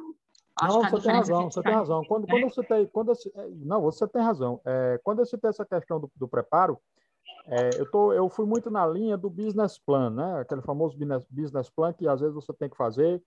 Acho 0.60 0.82
não, 0.82 0.88
você 0.88 1.08
tem 1.08 1.12
razão, 1.12 1.50
você 1.50 1.62
tem 1.64 1.74
razão. 1.74 2.04
Quando, 2.04 2.28
quando 2.28 2.48
você 2.48 2.62
tem, 2.62 2.86
quando 2.86 3.08
você, 3.08 3.28
é, 3.34 3.48
não, 3.56 3.80
você 3.80 4.06
tem 4.06 4.22
razão. 4.22 4.60
É, 4.64 5.00
quando 5.02 5.18
eu 5.18 5.26
citei 5.26 5.50
essa 5.50 5.66
questão 5.66 5.98
do, 5.98 6.08
do 6.14 6.28
preparo, 6.28 6.78
é, 7.46 7.80
eu, 7.80 7.90
tô, 7.90 8.12
eu 8.12 8.28
fui 8.28 8.46
muito 8.46 8.70
na 8.70 8.86
linha 8.86 9.16
do 9.16 9.28
business 9.28 9.76
plan, 9.78 10.10
né? 10.10 10.38
Aquele 10.38 10.62
famoso 10.62 10.96
business 11.28 11.68
plan 11.68 11.92
que 11.92 12.06
às 12.06 12.20
vezes 12.20 12.36
você 12.36 12.52
tem 12.52 12.70
que 12.70 12.76
fazer, 12.76 13.20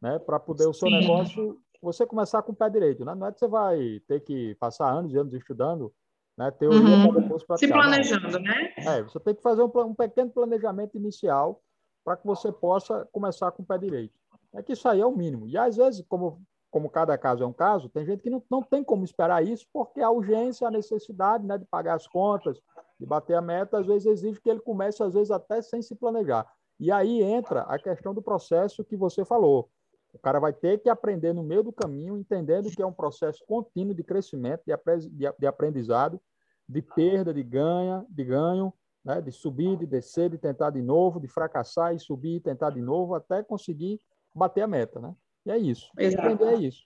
né? 0.00 0.18
Para 0.20 0.40
poder 0.40 0.68
o 0.68 0.72
seu 0.72 0.88
Sim. 0.88 0.96
negócio, 0.96 1.60
você 1.82 2.06
começar 2.06 2.42
com 2.42 2.52
o 2.52 2.56
pé 2.56 2.70
direito, 2.70 3.04
né? 3.04 3.14
Não 3.14 3.26
é 3.26 3.32
que 3.32 3.38
você 3.38 3.46
vai 3.46 4.00
ter 4.08 4.20
que 4.20 4.54
passar 4.54 4.90
anos 4.90 5.12
e 5.12 5.18
anos 5.18 5.34
estudando, 5.34 5.92
né? 6.40 6.50
Teoria 6.52 6.80
uhum. 6.80 7.12
para 7.12 7.20
depois 7.20 7.44
praticar. 7.44 7.68
Se 7.68 7.68
planejando, 7.68 8.38
né? 8.40 8.72
É, 8.78 9.02
você 9.02 9.20
tem 9.20 9.34
que 9.34 9.42
fazer 9.42 9.62
um, 9.62 9.70
um 9.82 9.94
pequeno 9.94 10.30
planejamento 10.30 10.96
inicial 10.96 11.60
para 12.02 12.16
que 12.16 12.26
você 12.26 12.50
possa 12.50 13.06
começar 13.12 13.50
com 13.52 13.62
o 13.62 13.66
pé 13.66 13.76
direito. 13.76 14.14
É 14.54 14.62
que 14.62 14.72
isso 14.72 14.88
aí 14.88 15.02
é 15.02 15.06
o 15.06 15.14
mínimo. 15.14 15.46
E 15.46 15.58
às 15.58 15.76
vezes, 15.76 16.02
como 16.08 16.40
como 16.70 16.88
cada 16.88 17.18
caso 17.18 17.42
é 17.42 17.46
um 17.46 17.52
caso, 17.52 17.88
tem 17.88 18.06
gente 18.06 18.22
que 18.22 18.30
não, 18.30 18.40
não 18.48 18.62
tem 18.62 18.84
como 18.84 19.04
esperar 19.04 19.44
isso, 19.44 19.66
porque 19.72 20.00
a 20.00 20.08
urgência, 20.08 20.68
a 20.68 20.70
necessidade 20.70 21.44
né, 21.44 21.58
de 21.58 21.64
pagar 21.64 21.94
as 21.94 22.06
contas, 22.06 22.60
de 22.98 23.04
bater 23.04 23.34
a 23.34 23.42
meta, 23.42 23.80
às 23.80 23.86
vezes 23.88 24.06
exige 24.06 24.40
que 24.40 24.48
ele 24.48 24.60
comece, 24.60 25.02
às 25.02 25.14
vezes, 25.14 25.32
até 25.32 25.60
sem 25.60 25.82
se 25.82 25.96
planejar. 25.96 26.46
E 26.78 26.92
aí 26.92 27.22
entra 27.22 27.62
a 27.62 27.76
questão 27.76 28.14
do 28.14 28.22
processo 28.22 28.84
que 28.84 28.96
você 28.96 29.24
falou. 29.24 29.68
O 30.12 30.18
cara 30.18 30.40
vai 30.40 30.52
ter 30.52 30.78
que 30.78 30.88
aprender 30.88 31.32
no 31.32 31.42
meio 31.42 31.62
do 31.62 31.72
caminho, 31.72 32.18
entendendo 32.18 32.70
que 32.70 32.82
é 32.82 32.86
um 32.86 32.92
processo 32.92 33.44
contínuo 33.46 33.94
de 33.94 34.02
crescimento, 34.02 34.62
de 34.66 35.46
aprendizado, 35.46 36.20
de 36.68 36.82
perda, 36.82 37.32
de 37.32 37.42
ganha, 37.42 38.04
de 38.08 38.24
ganho, 38.24 38.72
né? 39.04 39.20
de 39.20 39.32
subir, 39.32 39.76
de 39.76 39.86
descer, 39.86 40.30
de 40.30 40.38
tentar 40.38 40.70
de 40.70 40.82
novo, 40.82 41.20
de 41.20 41.28
fracassar 41.28 41.94
e 41.94 41.98
subir 41.98 42.36
e 42.36 42.40
tentar 42.40 42.70
de 42.70 42.80
novo, 42.80 43.14
até 43.14 43.42
conseguir 43.42 44.00
bater 44.34 44.62
a 44.62 44.66
meta, 44.66 45.00
né? 45.00 45.14
E 45.46 45.50
é 45.50 45.58
isso. 45.58 45.90
Exato. 45.98 46.28
Empreender 46.28 46.54
é 46.54 46.66
isso. 46.66 46.84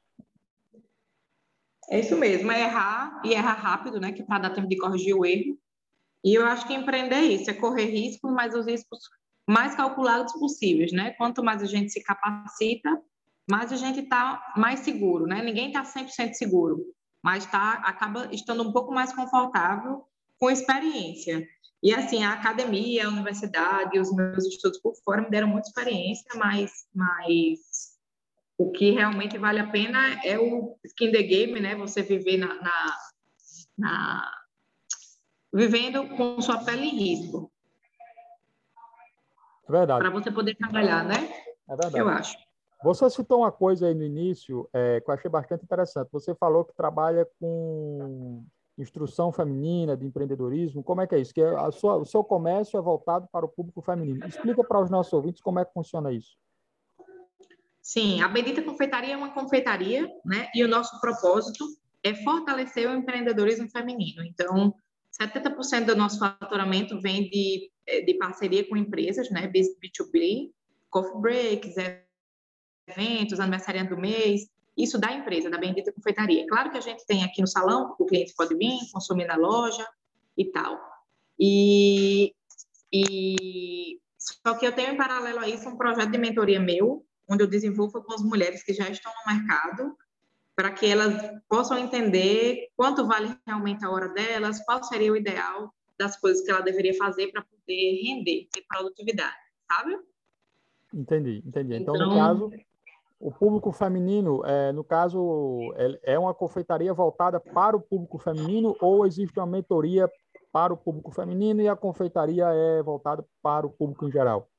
É 1.90 2.00
isso 2.00 2.16
mesmo, 2.16 2.50
é 2.50 2.62
errar 2.62 3.21
e 3.25 3.33
errar 3.33 3.54
rápido, 3.54 4.00
né? 4.00 4.12
Que 4.12 4.23
para 4.23 4.45
dar 4.45 4.54
tempo 4.54 4.69
de 4.69 4.78
corrigir 4.78 5.14
o 5.14 5.25
erro. 5.25 5.59
E 6.25 6.35
eu 6.35 6.47
acho 6.47 6.66
que 6.66 6.73
empreender 6.73 7.16
é 7.16 7.25
isso, 7.25 7.50
é 7.50 7.54
correr 7.54 7.87
riscos, 7.87 8.33
mas 8.33 8.54
os 8.54 8.64
riscos 8.64 8.99
mais 9.47 9.75
calculados 9.75 10.33
possíveis, 10.33 10.93
né? 10.93 11.11
Quanto 11.12 11.45
mais 11.45 11.62
a 11.62 11.66
gente 11.66 11.90
se 11.90 12.02
capacita, 12.02 13.02
mais 13.49 13.73
a 13.73 13.77
gente 13.77 14.01
está 14.01 14.55
mais 14.57 14.81
seguro, 14.81 15.27
né? 15.27 15.43
Ninguém 15.43 15.69
está 15.69 15.83
100% 15.83 16.33
seguro, 16.33 16.85
mas 17.23 17.47
tá, 17.47 17.75
acaba 17.85 18.29
estando 18.33 18.63
um 18.63 18.73
pouco 18.73 18.93
mais 18.93 19.13
confortável 19.13 20.05
com 20.39 20.51
experiência. 20.51 21.47
E 21.83 21.93
assim, 21.93 22.25
a 22.25 22.33
academia, 22.33 23.07
a 23.07 23.11
universidade, 23.11 23.99
os 23.99 24.15
meus 24.15 24.47
estudos 24.47 24.81
por 24.81 24.95
fora 25.05 25.23
me 25.23 25.31
deram 25.31 25.49
muita 25.49 25.69
experiência, 25.69 26.31
mas, 26.35 26.87
mas 26.95 27.59
o 28.57 28.71
que 28.71 28.91
realmente 28.93 29.37
vale 29.37 29.61
a 29.61 29.71
pena 29.71 30.25
é 30.25 30.39
o 30.39 30.79
skin 30.85 31.13
the 31.13 31.23
game, 31.23 31.61
né? 31.61 31.75
Você 31.77 32.03
viver 32.03 32.39
na, 32.39 32.55
na, 32.55 32.97
na 33.77 34.33
vivendo 35.53 36.09
com 36.17 36.41
sua 36.41 36.65
pele 36.65 36.87
em 36.87 36.97
risco. 36.97 37.53
É 39.69 39.73
verdade. 39.73 40.01
Para 40.01 40.11
você 40.11 40.31
poder 40.31 40.55
trabalhar, 40.57 41.05
né? 41.05 41.17
É 41.69 41.77
verdade. 41.77 41.99
Eu 41.99 42.09
acho. 42.09 42.44
Você 42.85 43.09
citou 43.09 43.38
uma 43.38 43.50
coisa 43.50 43.87
aí 43.87 43.95
no 43.95 44.05
início 44.05 44.69
é, 44.71 45.00
que 45.00 45.09
eu 45.09 45.14
achei 45.14 45.31
bastante 45.31 45.64
interessante. 45.64 46.11
Você 46.12 46.35
falou 46.35 46.67
que 46.67 46.75
trabalha 46.75 47.26
com 47.41 48.45
instrução 48.76 49.33
feminina, 49.33 49.97
de 49.97 50.05
empreendedorismo. 50.05 50.83
Como 50.83 51.00
é 51.00 51.07
que 51.07 51.14
é 51.14 51.19
isso? 51.19 51.33
Que 51.33 51.41
a 51.41 51.71
sua, 51.71 51.97
o 51.97 52.05
seu 52.05 52.23
comércio 52.23 52.79
é 52.79 52.83
voltado 52.83 53.26
para 53.33 53.47
o 53.47 53.49
público 53.49 53.81
feminino. 53.81 54.26
Explica 54.26 54.62
para 54.62 54.83
os 54.83 54.91
nossos 54.91 55.11
ouvintes 55.14 55.41
como 55.41 55.59
é 55.61 55.64
que 55.64 55.73
funciona 55.73 56.12
isso. 56.12 56.37
Sim, 57.81 58.21
a 58.21 58.29
Bendita 58.29 58.62
Confeitaria 58.62 59.14
é 59.14 59.17
uma 59.17 59.33
confeitaria, 59.33 60.07
né? 60.23 60.50
E 60.55 60.62
o 60.62 60.69
nosso 60.69 61.00
propósito 61.00 61.64
é 62.03 62.14
fortalecer 62.14 62.87
o 62.87 62.95
empreendedorismo 62.95 63.71
feminino. 63.71 64.23
Então, 64.23 64.75
70% 65.19 65.87
do 65.87 65.97
nosso 65.97 66.19
faturamento 66.19 67.00
vem 67.00 67.31
de, 67.31 67.71
eh, 67.87 68.03
de 68.03 68.12
parceria 68.19 68.69
com 68.69 68.76
empresas, 68.76 69.31
né? 69.31 69.50
B2B, 69.50 70.50
coffee 70.91 71.21
breaks, 71.23 71.76
eventos, 72.87 73.41
aniversário 73.41 73.88
do 73.88 73.97
mês, 73.97 74.49
isso 74.76 74.99
da 74.99 75.12
empresa, 75.12 75.50
da 75.50 75.59
Bendita 75.59 75.93
Confeitaria. 75.93 76.47
Claro 76.49 76.71
que 76.71 76.79
a 76.79 76.81
gente 76.81 77.07
tem 77.07 77.25
aqui 77.25 77.41
no 77.41 77.47
salão, 77.47 77.95
o 77.99 78.07
cliente 78.07 78.35
pode 78.37 78.55
vir, 78.57 78.79
consumir 78.93 79.26
na 79.26 79.37
loja 79.37 79.87
e 80.37 80.45
tal. 80.47 80.81
E, 81.38 82.35
e 82.93 84.00
só 84.19 84.55
que 84.55 84.67
eu 84.67 84.73
tenho 84.73 84.93
em 84.93 84.97
paralelo 84.97 85.41
a 85.41 85.49
isso 85.49 85.69
um 85.69 85.76
projeto 85.76 86.11
de 86.11 86.19
mentoria 86.19 86.61
meu, 86.61 87.05
onde 87.29 87.43
eu 87.43 87.49
desenvolvo 87.49 88.03
com 88.03 88.14
as 88.14 88.23
mulheres 88.23 88.62
que 88.62 88.73
já 88.73 88.88
estão 88.88 89.12
no 89.12 89.33
mercado, 89.33 89.97
para 90.57 90.71
que 90.71 90.87
elas 90.87 91.41
possam 91.49 91.79
entender 91.79 92.69
quanto 92.76 93.07
vale 93.07 93.37
realmente 93.47 93.85
a 93.85 93.91
hora 93.91 94.09
delas, 94.09 94.64
qual 94.64 94.83
seria 94.85 95.12
o 95.12 95.17
ideal 95.17 95.73
das 95.99 96.17
coisas 96.17 96.45
que 96.45 96.50
ela 96.50 96.61
deveria 96.61 96.95
fazer 96.95 97.29
para 97.29 97.43
poder 97.43 98.03
render, 98.03 98.49
ter 98.53 98.64
produtividade, 98.69 99.37
sabe? 99.71 99.99
Entendi, 100.93 101.43
entendi. 101.45 101.75
Então, 101.75 101.95
então 101.97 102.09
no 102.09 102.14
caso, 102.14 102.50
o 103.25 103.33
público 103.33 103.73
feminino, 103.73 104.45
é, 104.45 104.71
no 104.71 104.85
caso, 104.85 105.73
é, 105.76 106.12
é 106.12 106.19
uma 106.19 106.35
confeitaria 106.35 106.93
voltada 106.93 107.40
para 107.40 107.75
o 107.75 107.81
público 107.81 108.19
feminino 108.19 108.76
ou 108.83 109.07
existe 109.07 109.40
uma 109.40 109.47
mentoria 109.47 110.11
para 110.52 110.75
o 110.75 110.76
público 110.76 111.11
feminino 111.11 111.62
e 111.62 111.66
a 111.66 111.75
confeitaria 111.75 112.45
é 112.45 112.83
voltada 112.83 113.25
para 113.43 113.66
o 113.66 113.71
público 113.71 114.07
em 114.07 114.12
geral? 114.12 114.50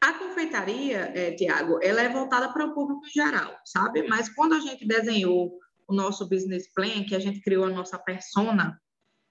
A 0.00 0.14
confeitaria, 0.14 1.12
é, 1.14 1.36
Tiago, 1.36 1.78
ela 1.80 2.02
é 2.02 2.08
voltada 2.08 2.52
para 2.52 2.66
o 2.66 2.74
público 2.74 3.06
geral, 3.14 3.54
sabe? 3.64 4.02
Mas 4.08 4.28
quando 4.28 4.54
a 4.54 4.60
gente 4.60 4.84
desenhou 4.84 5.56
o 5.86 5.94
nosso 5.94 6.28
business 6.28 6.66
plan, 6.74 7.04
que 7.04 7.14
a 7.14 7.20
gente 7.20 7.40
criou 7.42 7.64
a 7.64 7.70
nossa 7.70 7.96
persona, 7.96 8.76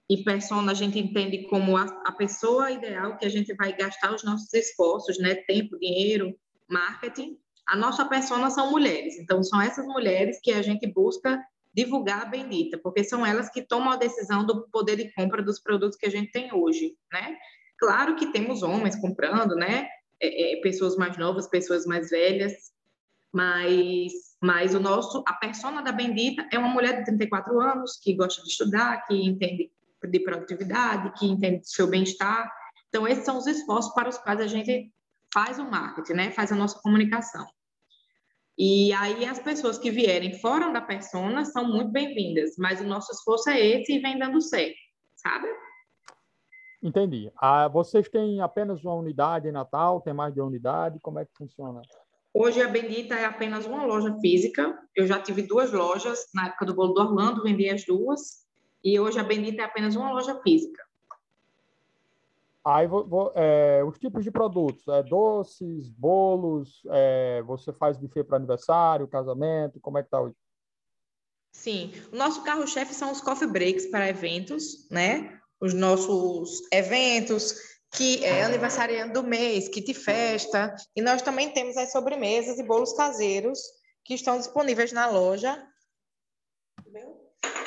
e 0.10 0.24
persona 0.24 0.72
a 0.72 0.76
gente 0.76 0.98
entende 0.98 1.50
como 1.50 1.76
a, 1.76 1.84
a 2.06 2.14
pessoa 2.14 2.72
ideal 2.72 3.18
que 3.18 3.26
a 3.26 3.30
gente 3.30 3.54
vai 3.56 3.76
gastar 3.76 4.16
os 4.16 4.24
nossos 4.24 4.54
esforços, 4.54 5.20
né? 5.20 5.36
Tempo, 5.36 5.78
dinheiro, 5.78 6.34
marketing. 6.70 7.38
A 7.68 7.76
nossa 7.76 8.06
persona 8.06 8.50
são 8.50 8.72
mulheres. 8.72 9.18
Então, 9.20 9.42
são 9.44 9.62
essas 9.62 9.86
mulheres 9.86 10.40
que 10.42 10.52
a 10.52 10.62
gente 10.62 10.86
busca 10.88 11.44
divulgar 11.74 12.22
a 12.22 12.26
Bendita, 12.26 12.78
porque 12.78 13.04
são 13.04 13.26
elas 13.26 13.50
que 13.50 13.62
tomam 13.62 13.92
a 13.92 13.98
decisão 13.98 14.46
do 14.46 14.68
poder 14.70 14.96
de 14.96 15.14
compra 15.14 15.44
dos 15.44 15.60
produtos 15.60 15.98
que 15.98 16.06
a 16.06 16.10
gente 16.10 16.32
tem 16.32 16.54
hoje, 16.54 16.96
né? 17.12 17.36
Claro 17.78 18.16
que 18.16 18.32
temos 18.32 18.64
homens 18.64 18.96
comprando, 18.96 19.56
né? 19.56 19.88
É, 20.22 20.54
é, 20.54 20.62
pessoas 20.62 20.96
mais 20.96 21.18
novas, 21.18 21.48
pessoas 21.50 21.86
mais 21.86 22.10
velhas, 22.10 22.54
mas, 23.34 24.14
mas 24.42 24.74
o 24.74 24.80
nosso, 24.80 25.22
a 25.28 25.34
persona 25.34 25.82
da 25.82 25.92
Bendita 25.92 26.48
é 26.54 26.58
uma 26.58 26.70
mulher 26.70 27.00
de 27.00 27.06
34 27.06 27.60
anos 27.60 28.00
que 28.02 28.16
gosta 28.16 28.42
de 28.42 28.48
estudar, 28.48 29.06
que 29.06 29.14
entende 29.14 29.70
de 30.02 30.20
produtividade, 30.22 31.12
que 31.20 31.26
entende 31.26 31.60
do 31.60 31.68
seu 31.68 31.88
bem-estar. 31.88 32.50
Então, 32.88 33.06
esses 33.06 33.26
são 33.26 33.38
os 33.38 33.48
esforços 33.48 33.94
para 33.94 34.08
os 34.08 34.18
quais 34.18 34.40
a 34.40 34.48
gente 34.48 34.90
faz 35.34 35.60
o 35.60 35.66
marketing, 35.66 36.14
né? 36.14 36.32
Faz 36.32 36.54
a 36.54 36.56
nossa 36.56 36.80
comunicação. 36.80 37.46
E 38.58 38.94
aí 38.94 39.26
as 39.26 39.40
pessoas 39.40 39.78
que 39.78 39.92
vierem 39.92 40.40
fora 40.40 40.72
da 40.72 40.80
persona 40.80 41.44
são 41.44 41.68
muito 41.68 41.92
bem-vindas, 41.92 42.52
mas 42.58 42.80
o 42.80 42.86
nosso 42.86 43.12
esforço 43.12 43.50
é 43.50 43.60
esse 43.60 43.94
e 43.94 44.00
vem 44.00 44.18
dando 44.18 44.42
certo, 44.42 44.78
sabe? 45.18 45.48
Entendi. 46.82 47.32
Ah, 47.36 47.68
vocês 47.68 48.08
têm 48.08 48.40
apenas 48.40 48.84
uma 48.86 48.94
unidade 48.94 49.50
em 49.50 49.52
Natal? 49.52 50.00
Tem 50.00 50.14
mais 50.14 50.34
de 50.34 50.40
uma 50.40 50.48
unidade? 50.48 51.00
Como 51.02 51.20
é 51.20 51.26
que 51.26 51.32
funciona? 51.36 51.82
Hoje 52.34 52.62
a 52.62 52.68
Bendita 52.68 53.16
é 53.16 53.26
apenas 53.26 53.66
uma 53.66 53.84
loja 53.86 54.16
física. 54.20 54.78
Eu 54.96 55.08
já 55.08 55.20
tive 55.20 55.42
duas 55.42 55.72
lojas. 55.72 56.28
Na 56.34 56.48
época 56.48 56.66
do 56.66 56.76
bolo 56.76 56.94
do 56.94 57.02
Orlando, 57.02 57.44
vendi 57.44 57.70
as 57.70 57.84
duas. 57.86 58.46
E 58.84 59.00
hoje 59.00 59.20
a 59.20 59.24
Bendita 59.24 59.64
é 59.64 59.66
apenas 59.66 59.96
uma 59.96 60.12
loja 60.12 60.40
física. 60.44 60.85
Aí, 62.66 62.88
vou, 62.88 63.08
vou, 63.08 63.32
é, 63.36 63.84
os 63.84 64.00
tipos 64.00 64.24
de 64.24 64.32
produtos, 64.32 64.88
é, 64.88 65.04
doces, 65.04 65.88
bolos, 65.92 66.82
é, 66.90 67.44
você 67.44 67.72
faz 67.72 67.96
buffet 67.96 68.24
para 68.24 68.38
aniversário, 68.38 69.08
casamento, 69.08 69.80
como 69.80 70.00
é 70.00 70.04
que 70.04 70.10
tá 70.10 70.20
hoje? 70.20 70.36
Sim, 71.54 71.94
o 72.12 72.16
nosso 72.16 72.44
carro-chefe 72.44 72.94
são 72.94 73.12
os 73.12 73.22
coffee 73.22 73.48
breaks 73.48 73.86
para 73.86 74.10
eventos, 74.10 74.90
né? 74.90 75.40
os 75.60 75.74
nossos 75.74 76.62
eventos, 76.72 77.54
que 77.92 78.24
é 78.26 78.44
aniversariando 78.44 79.14
do 79.14 79.24
mês, 79.24 79.70
kit 79.70 79.94
festa, 79.94 80.76
e 80.96 81.02
nós 81.02 81.22
também 81.22 81.52
temos 81.52 81.78
as 81.78 81.92
sobremesas 81.92 82.60
e 82.60 82.64
bolos 82.64 82.94
caseiros 82.94 83.60
que 84.04 84.14
estão 84.14 84.38
disponíveis 84.38 84.92
na 84.92 85.08
loja, 85.08 85.66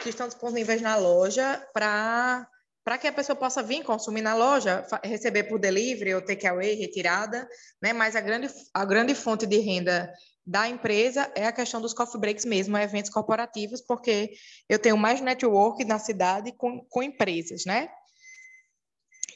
que 0.03 0.09
estão 0.09 0.29
disponíveis 0.29 0.83
na 0.83 0.97
loja 0.97 1.67
para 1.73 2.49
para 2.89 2.97
que 2.97 3.07
a 3.07 3.13
pessoa 3.13 3.37
possa 3.37 3.63
vir 3.63 3.85
consumir 3.85 4.23
na 4.23 4.35
loja, 4.35 4.83
receber 5.05 5.43
por 5.43 5.59
delivery 5.59 6.15
ou 6.15 6.25
takeaway, 6.25 6.75
retirada, 6.75 7.47
né? 7.83 7.93
Mas 7.93 8.17
a 8.17 8.21
grande, 8.23 8.49
a 8.73 8.83
grande 8.83 9.15
fonte 9.15 9.45
de 9.45 9.59
renda 9.59 10.11
da 10.47 10.67
empresa 10.71 11.31
é 11.37 11.45
a 11.45 11.53
questão 11.53 11.83
dos 11.83 11.93
coffee 11.93 12.19
breaks 12.19 12.47
mesmo, 12.47 12.79
é 12.79 12.85
eventos 12.85 13.11
corporativos, 13.11 13.83
porque 13.83 14.33
eu 14.71 14.79
tenho 14.79 14.97
mais 14.97 15.21
network 15.21 15.85
na 15.85 15.99
cidade 15.99 16.51
com, 16.53 16.83
com 16.89 17.03
empresas, 17.03 17.67
né? 17.67 17.91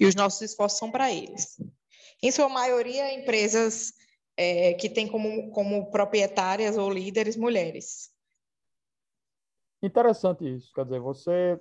E 0.00 0.06
os 0.06 0.14
nossos 0.14 0.40
esforços 0.40 0.78
são 0.78 0.90
para 0.90 1.12
eles. 1.12 1.58
Em 2.22 2.30
sua 2.30 2.48
maioria, 2.48 3.12
empresas 3.12 3.92
é, 4.34 4.72
que 4.72 4.88
têm 4.88 5.06
como, 5.06 5.50
como 5.50 5.90
proprietárias 5.90 6.78
ou 6.78 6.88
líderes 6.90 7.36
mulheres. 7.36 8.08
Interessante 9.82 10.42
isso. 10.56 10.72
Quer 10.72 10.84
dizer, 10.84 11.00
você, 11.00 11.60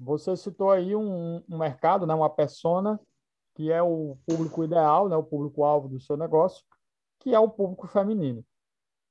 você 0.00 0.34
citou 0.34 0.70
aí 0.70 0.96
um, 0.96 1.42
um 1.48 1.58
mercado, 1.58 2.06
né, 2.06 2.14
uma 2.14 2.30
persona, 2.30 2.98
que 3.54 3.70
é 3.70 3.82
o 3.82 4.16
público 4.26 4.64
ideal, 4.64 5.08
né, 5.08 5.16
o 5.16 5.22
público-alvo 5.22 5.88
do 5.88 6.00
seu 6.00 6.16
negócio, 6.16 6.64
que 7.20 7.34
é 7.34 7.38
o 7.38 7.50
público 7.50 7.86
feminino. 7.86 8.42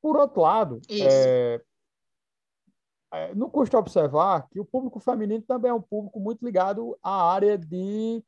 Por 0.02 0.18
outro 0.18 0.42
lado, 0.42 0.82
é, 0.90 1.62
é, 3.14 3.36
não 3.36 3.50
custa 3.50 3.78
observar 3.78 4.48
que 4.50 4.60
o 4.60 4.66
público 4.66 5.00
feminino 5.00 5.44
também 5.44 5.70
é 5.70 5.74
um 5.74 5.82
público 5.82 6.20
muito 6.20 6.44
ligado 6.44 6.98
à 7.04 7.32
área 7.32 7.58
de 7.58 8.24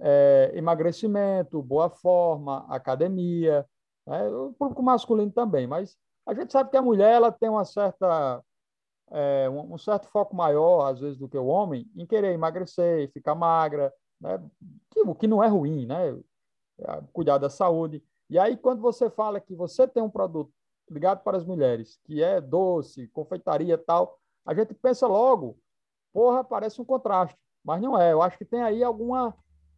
é, 0.00 0.52
emagrecimento, 0.54 1.62
boa 1.62 1.88
forma, 1.88 2.66
academia, 2.68 3.66
né? 4.06 4.28
o 4.28 4.52
público 4.52 4.82
masculino 4.82 5.30
também, 5.30 5.66
mas 5.66 5.96
a 6.26 6.34
gente 6.34 6.52
sabe 6.52 6.70
que 6.70 6.76
a 6.76 6.82
mulher 6.82 7.14
ela 7.14 7.32
tem 7.32 7.48
uma 7.48 7.64
certa, 7.64 8.42
é, 9.10 9.48
um, 9.50 9.76
certo 9.78 10.08
foco 10.08 10.34
maior, 10.34 10.86
às 10.90 11.00
vezes, 11.00 11.18
do 11.18 11.28
que 11.28 11.38
o 11.38 11.46
homem, 11.46 11.90
em 11.96 12.06
querer 12.06 12.32
emagrecer, 12.32 13.10
ficar 13.12 13.34
magra, 13.34 13.92
né? 14.20 14.42
que, 14.90 15.00
o 15.00 15.14
que 15.14 15.26
não 15.26 15.42
é 15.42 15.48
ruim, 15.48 15.86
né? 15.86 16.18
É, 16.80 17.00
cuidar 17.12 17.38
da 17.38 17.48
saúde. 17.48 18.02
E 18.28 18.38
aí, 18.38 18.56
quando 18.56 18.80
você 18.80 19.10
fala 19.10 19.40
que 19.40 19.54
você 19.54 19.86
tem 19.86 20.02
um 20.02 20.10
produto 20.10 20.52
ligado 20.90 21.22
para 21.22 21.36
as 21.36 21.44
mulheres, 21.44 21.98
que 22.04 22.22
é 22.22 22.40
doce, 22.40 23.08
confeitaria 23.08 23.78
tal, 23.78 24.18
a 24.44 24.54
gente 24.54 24.74
pensa 24.74 25.06
logo, 25.06 25.58
porra, 26.12 26.42
parece 26.44 26.80
um 26.80 26.84
contraste, 26.84 27.38
mas 27.64 27.80
não 27.80 27.98
é. 27.98 28.12
Eu 28.12 28.22
acho 28.22 28.36
que 28.36 28.44
tem 28.44 28.62
aí 28.62 28.82
alguma 28.82 29.34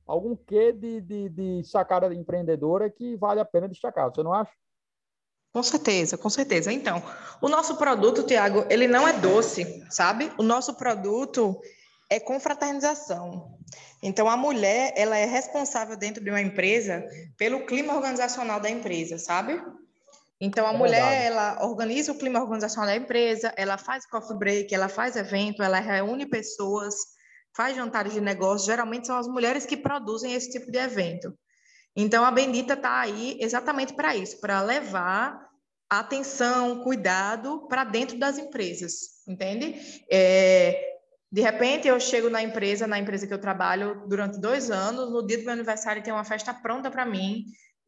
algum 0.07 0.37
quê 0.37 0.73
de, 0.73 1.01
de, 1.01 1.29
de 1.29 1.65
sacada 1.65 2.15
empreendedora 2.15 2.89
que 2.89 3.17
vale 3.17 3.41
a 3.41 3.45
pena 3.45 3.69
destacar, 3.69 4.09
você 4.09 4.23
não 4.23 4.33
acha? 4.33 4.53
Com 5.57 5.63
certeza, 5.63 6.19
com 6.19 6.29
certeza. 6.29 6.71
Então, 6.71 7.03
o 7.41 7.49
nosso 7.49 7.77
produto, 7.77 8.23
Tiago, 8.25 8.67
ele 8.69 8.87
não 8.87 9.09
é 9.09 9.15
doce, 9.15 9.83
sabe? 9.89 10.31
O 10.37 10.43
nosso 10.43 10.75
produto 10.75 11.59
é 12.11 12.21
confraternização. 12.21 13.57
Então, 14.03 14.29
a 14.29 14.37
mulher, 14.37 14.93
ela 14.95 15.17
é 15.17 15.25
responsável 15.25 15.97
dentro 15.97 16.23
de 16.23 16.29
uma 16.29 16.43
empresa 16.43 17.03
pelo 17.39 17.65
clima 17.65 17.95
organizacional 17.95 18.61
da 18.61 18.69
empresa, 18.69 19.17
sabe? 19.17 19.59
Então, 20.39 20.67
a 20.67 20.75
é 20.75 20.77
mulher, 20.77 21.01
verdade. 21.01 21.25
ela 21.25 21.65
organiza 21.65 22.13
o 22.13 22.19
clima 22.19 22.39
organizacional 22.39 22.91
da 22.91 22.97
empresa, 22.97 23.51
ela 23.57 23.79
faz 23.79 24.05
coffee 24.05 24.37
break, 24.37 24.75
ela 24.75 24.91
faz 24.91 25.17
evento, 25.17 25.63
ela 25.63 25.81
reúne 25.81 26.27
pessoas, 26.27 26.97
faz 27.57 27.75
jantares 27.75 28.13
de 28.13 28.21
negócio. 28.21 28.67
Geralmente 28.67 29.07
são 29.07 29.17
as 29.17 29.27
mulheres 29.27 29.65
que 29.65 29.79
produzem 29.79 30.35
esse 30.35 30.51
tipo 30.51 30.71
de 30.71 30.77
evento. 30.77 31.33
Então, 31.97 32.25
a 32.25 32.31
Bendita 32.31 32.75
está 32.75 33.01
aí 33.01 33.39
exatamente 33.41 33.95
para 33.95 34.15
isso, 34.15 34.39
para 34.39 34.61
levar 34.61 35.47
atenção, 35.89 36.83
cuidado 36.83 37.67
para 37.69 37.85
dentro 37.85 38.19
das 38.19 38.39
empresas, 38.39 39.25
entende? 39.27 40.05
É, 40.11 40.97
de 41.33 41.41
repente, 41.41 41.89
eu 41.89 41.99
chego 41.99 42.29
na 42.29 42.43
empresa, 42.43 42.87
na 42.87 42.99
empresa 42.99 43.27
que 43.27 43.33
eu 43.33 43.41
trabalho 43.41 44.07
durante 44.09 44.41
dois 44.41 44.71
anos, 44.71 45.11
no 45.11 45.27
dia 45.27 45.39
do 45.39 45.45
meu 45.45 45.53
aniversário 45.53 46.03
tem 46.03 46.13
uma 46.13 46.25
festa 46.25 46.53
pronta 46.53 46.91
para 46.91 47.07
mim, 47.07 47.45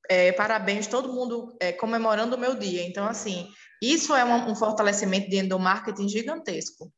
é, 0.09 0.33
parabéns, 0.33 0.87
todo 0.87 1.13
mundo 1.13 1.55
é, 1.61 1.73
comemorando 1.73 2.35
o 2.35 2.39
meu 2.39 2.55
dia. 2.55 2.87
Então, 2.87 3.07
assim, 3.07 3.49
isso 3.83 4.15
é 4.15 4.25
um, 4.25 4.51
um 4.51 4.57
fortalecimento 4.57 5.29
de 5.29 5.37
endomarketing 5.37 6.09
gigantesco. 6.09 6.91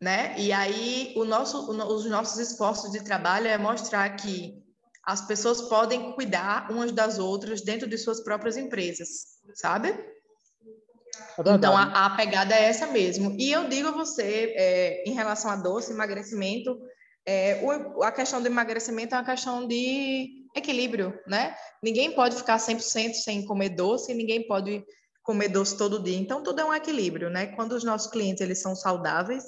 Né? 0.00 0.34
E 0.38 0.52
aí, 0.52 1.12
o 1.16 1.24
nosso, 1.24 1.70
os 1.70 2.04
nossos 2.06 2.38
esforços 2.38 2.92
de 2.92 3.02
trabalho 3.02 3.48
é 3.48 3.58
mostrar 3.58 4.08
que 4.16 4.59
as 5.04 5.26
pessoas 5.26 5.62
podem 5.62 6.12
cuidar 6.12 6.70
umas 6.70 6.92
das 6.92 7.18
outras 7.18 7.62
dentro 7.62 7.88
de 7.88 7.96
suas 7.96 8.22
próprias 8.22 8.56
empresas, 8.56 9.08
sabe? 9.54 9.88
É 9.88 11.54
então, 11.54 11.76
a, 11.76 12.06
a, 12.06 12.16
pegada 12.16 12.54
é 12.54 12.64
essa 12.64 12.86
mesmo. 12.86 13.34
E 13.38 13.50
eu 13.50 13.68
digo 13.68 13.88
a 13.88 13.92
você, 13.92 14.54
é, 14.56 15.04
em 15.08 15.12
relação 15.12 15.50
a 15.50 15.56
doce, 15.56 15.92
emagrecimento, 15.92 16.78
é, 17.26 17.60
o, 17.62 18.02
a 18.02 18.12
questão 18.12 18.40
do 18.40 18.46
emagrecimento 18.46 19.14
é 19.14 19.18
uma 19.18 19.24
questão 19.24 19.66
de 19.66 20.46
equilíbrio, 20.54 21.18
né? 21.26 21.54
Ninguém 21.82 22.12
pode 22.12 22.36
ficar 22.36 22.58
100% 22.58 23.14
sem 23.14 23.44
comer 23.44 23.70
doce, 23.70 24.14
ninguém 24.14 24.46
pode 24.46 24.84
comer 25.22 25.48
doce 25.48 25.76
todo 25.76 26.02
dia. 26.02 26.16
Então, 26.16 26.42
tudo 26.42 26.60
é 26.60 26.64
um 26.64 26.74
equilíbrio, 26.74 27.30
né? 27.30 27.46
Quando 27.48 27.72
os 27.72 27.84
nossos 27.84 28.10
clientes 28.10 28.40
eles 28.40 28.60
são 28.60 28.74
saudáveis, 28.74 29.44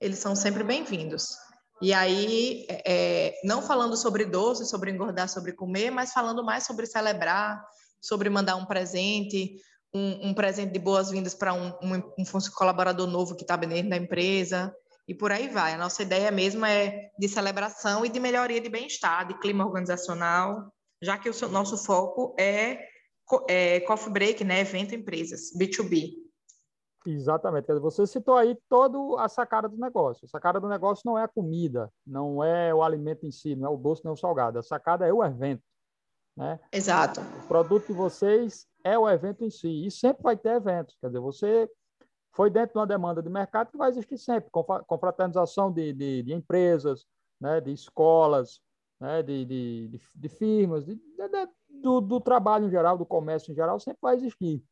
eles 0.00 0.18
são 0.18 0.34
sempre 0.34 0.62
bem-vindos. 0.62 1.28
E 1.82 1.92
aí, 1.92 2.64
é, 2.68 3.34
não 3.42 3.60
falando 3.60 3.96
sobre 3.96 4.24
doce, 4.24 4.64
sobre 4.64 4.92
engordar, 4.92 5.28
sobre 5.28 5.52
comer, 5.52 5.90
mas 5.90 6.12
falando 6.12 6.44
mais 6.44 6.64
sobre 6.64 6.86
celebrar, 6.86 7.60
sobre 8.00 8.30
mandar 8.30 8.54
um 8.54 8.64
presente, 8.64 9.56
um, 9.92 10.28
um 10.28 10.34
presente 10.34 10.72
de 10.72 10.78
boas-vindas 10.78 11.34
para 11.34 11.52
um, 11.52 11.74
um, 11.82 11.96
um, 12.18 12.24
colaborador 12.54 13.08
novo 13.08 13.34
que 13.34 13.42
está 13.42 13.56
dentro 13.56 13.90
da 13.90 13.96
empresa, 13.96 14.72
e 15.08 15.14
por 15.14 15.32
aí 15.32 15.48
vai. 15.48 15.74
A 15.74 15.76
nossa 15.76 16.04
ideia 16.04 16.30
mesmo 16.30 16.64
é 16.64 17.10
de 17.18 17.28
celebração 17.28 18.06
e 18.06 18.08
de 18.08 18.20
melhoria 18.20 18.60
de 18.60 18.68
bem-estar, 18.68 19.26
de 19.26 19.36
clima 19.40 19.66
organizacional, 19.66 20.72
já 21.02 21.18
que 21.18 21.28
o 21.28 21.34
seu, 21.34 21.48
nosso 21.48 21.76
foco 21.76 22.32
é, 22.38 22.78
é 23.48 23.80
coffee 23.80 24.12
break, 24.12 24.44
né, 24.44 24.60
evento 24.60 24.94
empresas, 24.94 25.50
B2B. 25.58 26.21
Exatamente. 27.06 27.66
Você 27.80 28.06
citou 28.06 28.36
aí 28.36 28.56
toda 28.68 29.20
a 29.20 29.28
sacada 29.28 29.68
do 29.68 29.76
negócio. 29.76 30.24
A 30.24 30.28
sacada 30.28 30.60
do 30.60 30.68
negócio 30.68 31.02
não 31.04 31.18
é 31.18 31.24
a 31.24 31.28
comida, 31.28 31.90
não 32.06 32.42
é 32.42 32.74
o 32.74 32.82
alimento 32.82 33.26
em 33.26 33.30
si, 33.30 33.56
não 33.56 33.66
é 33.66 33.70
o 33.70 33.76
doce, 33.76 34.02
nem 34.04 34.12
o 34.12 34.16
salgado. 34.16 34.58
A 34.58 34.62
sacada 34.62 35.06
é 35.06 35.12
o 35.12 35.24
evento. 35.24 35.62
Né? 36.36 36.58
Exato. 36.72 37.20
O 37.44 37.48
produto 37.48 37.88
de 37.88 37.92
vocês 37.92 38.66
é 38.84 38.98
o 38.98 39.08
evento 39.08 39.44
em 39.44 39.50
si. 39.50 39.86
E 39.86 39.90
sempre 39.90 40.22
vai 40.22 40.36
ter 40.36 40.56
eventos. 40.56 40.96
Quer 41.00 41.08
dizer, 41.08 41.20
você 41.20 41.68
foi 42.32 42.50
dentro 42.50 42.72
de 42.72 42.78
uma 42.78 42.86
demanda 42.86 43.22
de 43.22 43.28
mercado 43.28 43.70
que 43.70 43.76
vai 43.76 43.90
existir 43.90 44.18
sempre, 44.18 44.50
com 44.50 44.64
confraternização 44.64 45.70
de, 45.70 45.92
de, 45.92 46.22
de 46.22 46.32
empresas, 46.32 47.06
né, 47.40 47.60
de 47.60 47.72
escolas, 47.72 48.60
né, 48.98 49.22
de, 49.22 49.44
de, 49.44 50.00
de 50.14 50.28
firmas, 50.28 50.84
de, 50.84 50.98
do, 51.68 52.00
do 52.00 52.20
trabalho 52.20 52.66
em 52.66 52.70
geral, 52.70 52.96
do 52.96 53.04
comércio 53.04 53.52
em 53.52 53.54
geral, 53.54 53.78
sempre 53.78 53.98
vai 54.00 54.16
existir. 54.16 54.64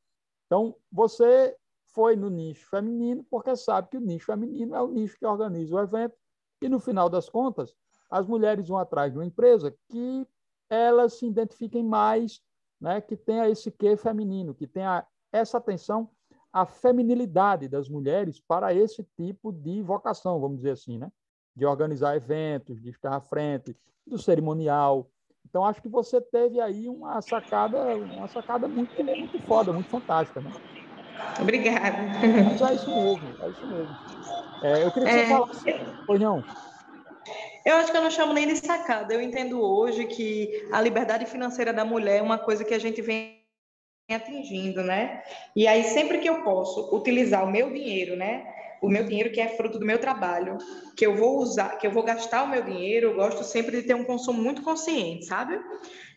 Então, 0.47 0.75
você 0.91 1.55
foi 1.93 2.17
no 2.17 2.29
nicho 2.29 2.69
feminino 2.69 3.25
porque 3.31 3.55
sabe 3.57 3.89
que 3.89 3.97
o 3.97 4.01
nicho 4.01 4.27
feminino 4.27 4.75
é 4.75 4.83
o 4.83 4.89
nicho 4.89 5.19
que 5.19 5.27
organiza 5.27 5.75
o 5.75 5.81
evento 5.81 6.15
e, 6.63 6.69
no 6.69 6.79
final 6.79 7.09
das 7.09 7.29
contas, 7.29 7.75
as 8.11 8.27
mulheres 8.27 8.69
vão 8.69 8.79
atrás 8.79 9.13
de 9.13 9.19
uma 9.19 9.25
empresa 9.25 9.75
que 9.89 10.27
elas 10.69 11.15
se 11.15 11.27
identifiquem 11.27 11.83
mais, 11.83 12.41
né, 12.81 13.01
que 13.01 13.17
tenha 13.17 13.49
esse 13.49 13.71
quê 13.71 13.97
feminino, 13.97 14.55
que 14.55 14.67
tenha 14.67 15.07
essa 15.33 15.59
atenção 15.59 16.11
a 16.53 16.67
feminilidade 16.67 17.69
das 17.69 17.89
mulheres 17.89 18.41
para 18.41 18.75
esse 18.75 19.05
tipo 19.17 19.53
de 19.53 19.83
vocação, 19.83 20.41
vamos 20.41 20.59
dizer 20.59 20.73
assim, 20.73 20.99
né? 20.99 21.11
De 21.55 21.65
organizar 21.65 22.17
eventos, 22.17 22.83
de 22.83 22.91
estar 22.91 23.15
à 23.15 23.21
frente, 23.21 23.77
do 24.05 24.19
cerimonial. 24.19 25.09
Então, 25.49 25.65
acho 25.65 25.81
que 25.81 25.89
você 25.89 26.21
teve 26.21 26.61
aí 26.61 26.89
uma 26.89 27.21
sacada, 27.23 27.97
uma 27.97 28.29
sacada 28.29 28.67
muito, 28.67 28.93
muito 29.03 29.41
foda, 29.43 29.73
muito 29.73 29.89
fantástica, 29.89 30.41
né? 30.41 30.51
Obrigada. 31.41 31.97
Mas 32.51 32.71
é 32.71 32.75
isso 32.75 32.91
mesmo, 32.91 33.35
é 33.43 33.49
isso 33.49 33.67
mesmo. 33.67 33.97
É, 34.63 34.85
eu 34.85 34.91
queria 34.91 35.09
que 35.09 35.15
é... 35.15 35.25
você 35.25 35.27
falasse. 35.27 35.81
Pois 36.07 36.21
não. 36.21 36.45
Eu 37.65 37.77
acho 37.77 37.91
que 37.91 37.97
eu 37.97 38.03
não 38.03 38.11
chamo 38.11 38.33
nem 38.33 38.47
de 38.47 38.57
sacada. 38.57 39.13
Eu 39.13 39.21
entendo 39.21 39.61
hoje 39.61 40.07
que 40.07 40.67
a 40.73 40.81
liberdade 40.81 41.27
financeira 41.27 41.73
da 41.73 41.85
mulher 41.85 42.19
é 42.19 42.23
uma 42.23 42.39
coisa 42.39 42.65
que 42.65 42.75
a 42.75 42.79
gente 42.79 43.03
vem 43.03 43.41
atingindo, 44.11 44.83
né? 44.83 45.23
E 45.55 45.67
aí 45.67 45.85
sempre 45.85 46.19
que 46.19 46.29
eu 46.29 46.43
posso 46.43 46.95
utilizar 46.95 47.45
o 47.45 47.51
meu 47.51 47.71
dinheiro, 47.73 48.17
né? 48.17 48.45
O 48.83 48.89
meu 48.89 49.05
dinheiro 49.05 49.31
que 49.31 49.41
é 49.41 49.49
fruto 49.49 49.79
do 49.79 49.85
meu 49.85 49.99
trabalho, 49.99 50.57
que 50.97 51.07
eu 51.07 51.15
vou 51.15 51.39
usar, 51.39 51.77
que 51.77 51.87
eu 51.87 51.91
vou 51.91 52.03
gastar 52.03 52.45
o 52.45 52.49
meu 52.49 52.63
dinheiro, 52.63 53.09
eu 53.09 53.15
gosto 53.15 53.45
sempre 53.45 53.77
de 53.77 53.87
ter 53.87 53.95
um 53.95 54.05
consumo 54.05 54.43
muito 54.43 54.63
consciente, 54.63 55.27
sabe? 55.27 55.61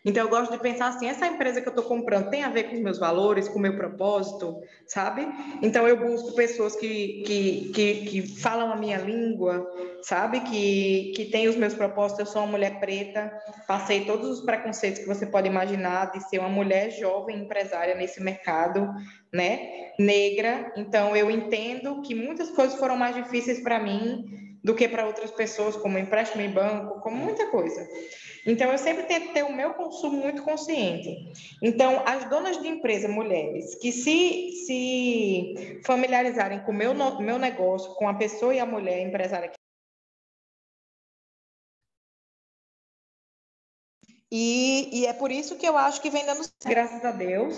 Então, 0.04 0.24
eu 0.24 0.28
gosto 0.28 0.52
de 0.52 0.58
pensar 0.58 0.88
assim: 0.88 1.06
essa 1.06 1.26
empresa 1.26 1.62
que 1.62 1.68
eu 1.68 1.70
estou 1.72 1.84
comprando 1.84 2.28
tem 2.28 2.42
a 2.44 2.50
ver 2.50 2.64
com 2.64 2.74
os 2.74 2.82
meus 2.82 2.98
valores, 2.98 3.48
com 3.48 3.58
o 3.58 3.62
meu 3.62 3.74
propósito, 3.74 4.60
sabe? 4.86 5.26
Então, 5.62 5.88
eu 5.88 5.96
busco 5.96 6.34
pessoas 6.34 6.76
que, 6.76 7.22
que, 7.26 7.72
que, 7.72 7.94
que 8.06 8.40
falam 8.40 8.70
a 8.70 8.76
minha 8.76 8.98
língua, 8.98 9.66
sabe? 10.02 10.40
Que, 10.40 11.12
que 11.16 11.24
têm 11.26 11.48
os 11.48 11.56
meus 11.56 11.72
propósitos. 11.72 12.26
Eu 12.26 12.32
sou 12.32 12.42
uma 12.42 12.52
mulher 12.52 12.78
preta, 12.80 13.32
passei 13.66 14.04
todos 14.04 14.28
os 14.28 14.44
preconceitos 14.44 15.00
que 15.00 15.06
você 15.06 15.24
pode 15.24 15.48
imaginar 15.48 16.12
de 16.12 16.20
ser 16.28 16.38
uma 16.38 16.50
mulher 16.50 16.90
jovem 16.90 17.38
empresária 17.38 17.94
nesse 17.94 18.22
mercado, 18.22 18.86
né? 19.32 19.92
Negra. 19.98 20.70
Então, 20.76 21.16
eu 21.16 21.30
entendo 21.30 22.02
que 22.02 22.14
muitas 22.14 22.50
coisas 22.50 22.78
foram 22.78 22.96
mais 22.96 23.14
difíceis 23.14 23.62
para 23.62 23.78
mim 23.78 24.44
do 24.64 24.74
que 24.74 24.88
para 24.88 25.06
outras 25.06 25.30
pessoas, 25.30 25.76
como 25.76 25.98
empréstimo 25.98 26.42
em 26.42 26.50
banco, 26.50 27.00
como 27.00 27.16
muita 27.16 27.46
coisa. 27.50 27.86
Então, 28.46 28.72
eu 28.72 28.78
sempre 28.78 29.04
tento 29.04 29.32
ter 29.34 29.42
o 29.42 29.54
meu 29.54 29.74
consumo 29.74 30.16
muito 30.16 30.42
consciente. 30.42 31.32
Então, 31.62 32.02
as 32.06 32.24
donas 32.30 32.60
de 32.60 32.68
empresa, 32.68 33.06
mulheres, 33.06 33.74
que 33.74 33.92
se, 33.92 34.52
se 34.66 35.80
familiarizarem 35.84 36.60
com 36.60 36.72
o 36.72 36.74
meu, 36.74 36.94
meu 37.20 37.38
negócio, 37.38 37.94
com 37.94 38.08
a 38.08 38.14
pessoa 38.14 38.54
e 38.54 38.58
a 38.58 38.66
mulher 38.66 39.00
empresária 39.00 39.50
E, 44.36 44.88
e, 44.92 45.06
é 45.06 45.12
por 45.12 45.30
isso 45.30 45.56
que 45.56 45.64
eu 45.64 45.78
acho 45.78 46.02
que 46.02 46.10
vem 46.10 46.26
dando 46.26 46.42
graças 46.66 47.04
a 47.04 47.12
Deus. 47.12 47.54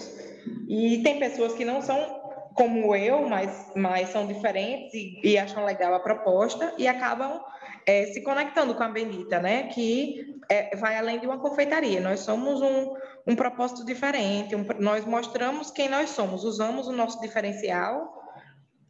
E 0.69 1.03
tem 1.03 1.19
pessoas 1.19 1.55
que 1.55 1.65
não 1.65 1.81
são 1.81 2.26
como 2.57 2.97
eu, 2.97 3.29
mas, 3.29 3.71
mas 3.77 4.09
são 4.09 4.27
diferentes 4.27 4.93
e, 4.95 5.21
e 5.23 5.39
acham 5.39 5.65
legal 5.65 5.95
a 5.95 6.01
proposta 6.01 6.73
e 6.79 6.89
acabam 6.89 7.41
é, 7.87 8.07
se 8.07 8.23
conectando 8.23 8.75
com 8.75 8.83
a 8.83 8.89
Bendita, 8.89 9.39
né? 9.39 9.65
Que 9.65 10.41
é, 10.49 10.75
vai 10.75 10.97
além 10.97 11.21
de 11.21 11.27
uma 11.27 11.39
confeitaria. 11.39 12.01
Nós 12.01 12.21
somos 12.21 12.63
um, 12.63 12.95
um 13.27 13.37
propósito 13.37 13.85
diferente, 13.85 14.57
um, 14.57 14.67
nós 14.79 15.05
mostramos 15.05 15.71
quem 15.71 15.89
nós 15.89 16.11
somos, 16.11 16.45
usamos 16.45 16.89
o 16.89 16.93
nosso 16.93 17.21
diferencial 17.21 18.17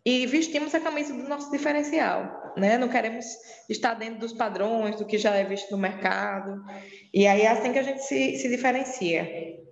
e 0.04 0.24
vestimos 0.26 0.72
a 0.72 0.78
camisa 0.78 1.12
do 1.12 1.28
nosso 1.28 1.50
diferencial, 1.50 2.54
né? 2.56 2.78
Não 2.78 2.88
queremos 2.88 3.26
estar 3.68 3.94
dentro 3.94 4.20
dos 4.20 4.32
padrões 4.32 4.94
do 4.94 5.04
que 5.04 5.18
já 5.18 5.34
é 5.34 5.42
visto 5.42 5.72
no 5.72 5.78
mercado. 5.78 6.62
E 7.12 7.26
aí 7.26 7.42
é 7.42 7.48
assim 7.48 7.72
que 7.72 7.80
a 7.80 7.82
gente 7.82 8.04
se, 8.04 8.36
se 8.36 8.48
diferencia. 8.48 9.66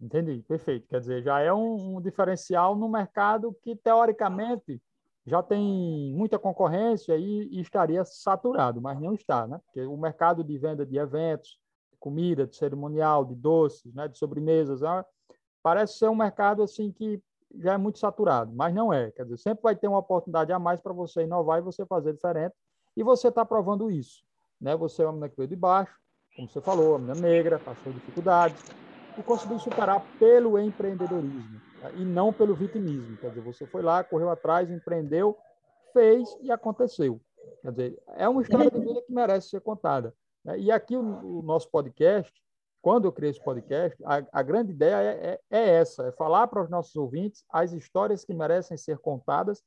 Entendi, 0.00 0.42
perfeito. 0.46 0.86
Quer 0.88 1.00
dizer, 1.00 1.22
já 1.22 1.40
é 1.40 1.52
um, 1.52 1.96
um 1.96 2.00
diferencial 2.00 2.76
no 2.76 2.88
mercado 2.88 3.56
que 3.62 3.74
teoricamente 3.74 4.80
já 5.26 5.42
tem 5.42 6.12
muita 6.14 6.38
concorrência 6.38 7.16
e, 7.16 7.48
e, 7.50 7.60
estaria 7.60 8.04
saturado, 8.04 8.80
mas 8.80 9.00
não 9.00 9.12
está, 9.12 9.46
né? 9.46 9.60
Porque 9.66 9.80
o 9.80 9.96
mercado 9.96 10.44
de 10.44 10.56
venda 10.56 10.86
de 10.86 10.98
eventos, 10.98 11.58
de 11.90 11.98
comida, 11.98 12.46
de 12.46 12.54
cerimonial, 12.54 13.24
de 13.24 13.34
doces, 13.34 13.92
né, 13.92 14.06
de 14.06 14.16
sobremesas, 14.16 14.82
é, 14.82 15.04
parece 15.62 15.98
ser 15.98 16.08
um 16.08 16.14
mercado 16.14 16.62
assim 16.62 16.92
que 16.92 17.20
já 17.56 17.72
é 17.72 17.76
muito 17.76 17.98
saturado, 17.98 18.52
mas 18.54 18.72
não 18.72 18.92
é. 18.92 19.10
Quer 19.10 19.24
dizer, 19.24 19.38
sempre 19.38 19.62
vai 19.62 19.74
ter 19.74 19.88
uma 19.88 19.98
oportunidade 19.98 20.52
a 20.52 20.58
mais 20.58 20.80
para 20.80 20.92
você 20.92 21.22
inovar 21.22 21.58
e 21.58 21.62
você 21.62 21.84
fazer 21.86 22.12
diferente. 22.12 22.54
E 22.96 23.02
você 23.02 23.28
está 23.28 23.44
provando 23.44 23.90
isso. 23.90 24.22
Né? 24.60 24.76
Você 24.76 25.02
é 25.02 25.06
uma 25.06 25.12
menina 25.12 25.28
que 25.28 25.36
veio 25.36 25.48
de 25.48 25.56
baixo, 25.56 25.98
como 26.36 26.48
você 26.48 26.60
falou, 26.60 26.90
uma 26.90 26.98
menina 26.98 27.20
negra, 27.20 27.58
passou 27.58 27.92
dificuldades 27.92 28.62
e 29.18 29.22
conseguiu 29.22 29.58
superar 29.58 30.04
pelo 30.18 30.58
empreendedorismo 30.58 31.60
tá? 31.80 31.90
e 31.92 32.04
não 32.04 32.32
pelo 32.32 32.54
vitimismo. 32.54 33.16
Quer 33.16 33.30
dizer, 33.30 33.40
você 33.40 33.66
foi 33.66 33.82
lá, 33.82 34.04
correu 34.04 34.30
atrás, 34.30 34.70
empreendeu, 34.70 35.36
fez 35.92 36.28
e 36.42 36.50
aconteceu. 36.50 37.20
Quer 37.62 37.70
dizer, 37.70 38.02
é 38.14 38.28
uma 38.28 38.42
história 38.42 38.70
de 38.70 38.78
vida 38.78 39.02
que 39.02 39.12
merece 39.12 39.48
ser 39.50 39.60
contada. 39.60 40.14
Né? 40.44 40.58
E 40.58 40.70
aqui 40.70 40.96
o, 40.96 41.38
o 41.38 41.42
nosso 41.42 41.70
podcast, 41.70 42.32
quando 42.82 43.06
eu 43.06 43.12
criei 43.12 43.30
esse 43.30 43.42
podcast, 43.42 43.96
a, 44.04 44.22
a 44.32 44.42
grande 44.42 44.72
ideia 44.72 44.96
é, 44.96 45.40
é, 45.50 45.58
é, 45.58 45.68
essa: 45.76 46.06
é 46.06 46.12
falar 46.12 46.46
para 46.48 46.62
os 46.62 46.70
nossos 46.70 46.94
ouvintes 46.96 47.44
as 47.50 47.72
histórias 47.72 48.24
que 48.24 48.34
merecem 48.34 48.76
ser 48.76 48.98
contadas, 48.98 49.62